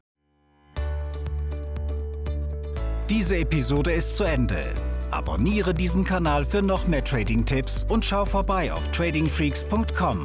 Diese 3.08 3.38
Episode 3.38 3.92
ist 3.92 4.16
zu 4.16 4.24
Ende. 4.24 4.74
Abonniere 5.10 5.72
diesen 5.72 6.04
Kanal 6.04 6.44
für 6.44 6.60
noch 6.60 6.86
mehr 6.86 7.02
Trading-Tipps 7.02 7.86
und 7.88 8.04
schau 8.04 8.26
vorbei 8.26 8.70
auf 8.70 8.86
tradingfreaks.com. 8.92 10.24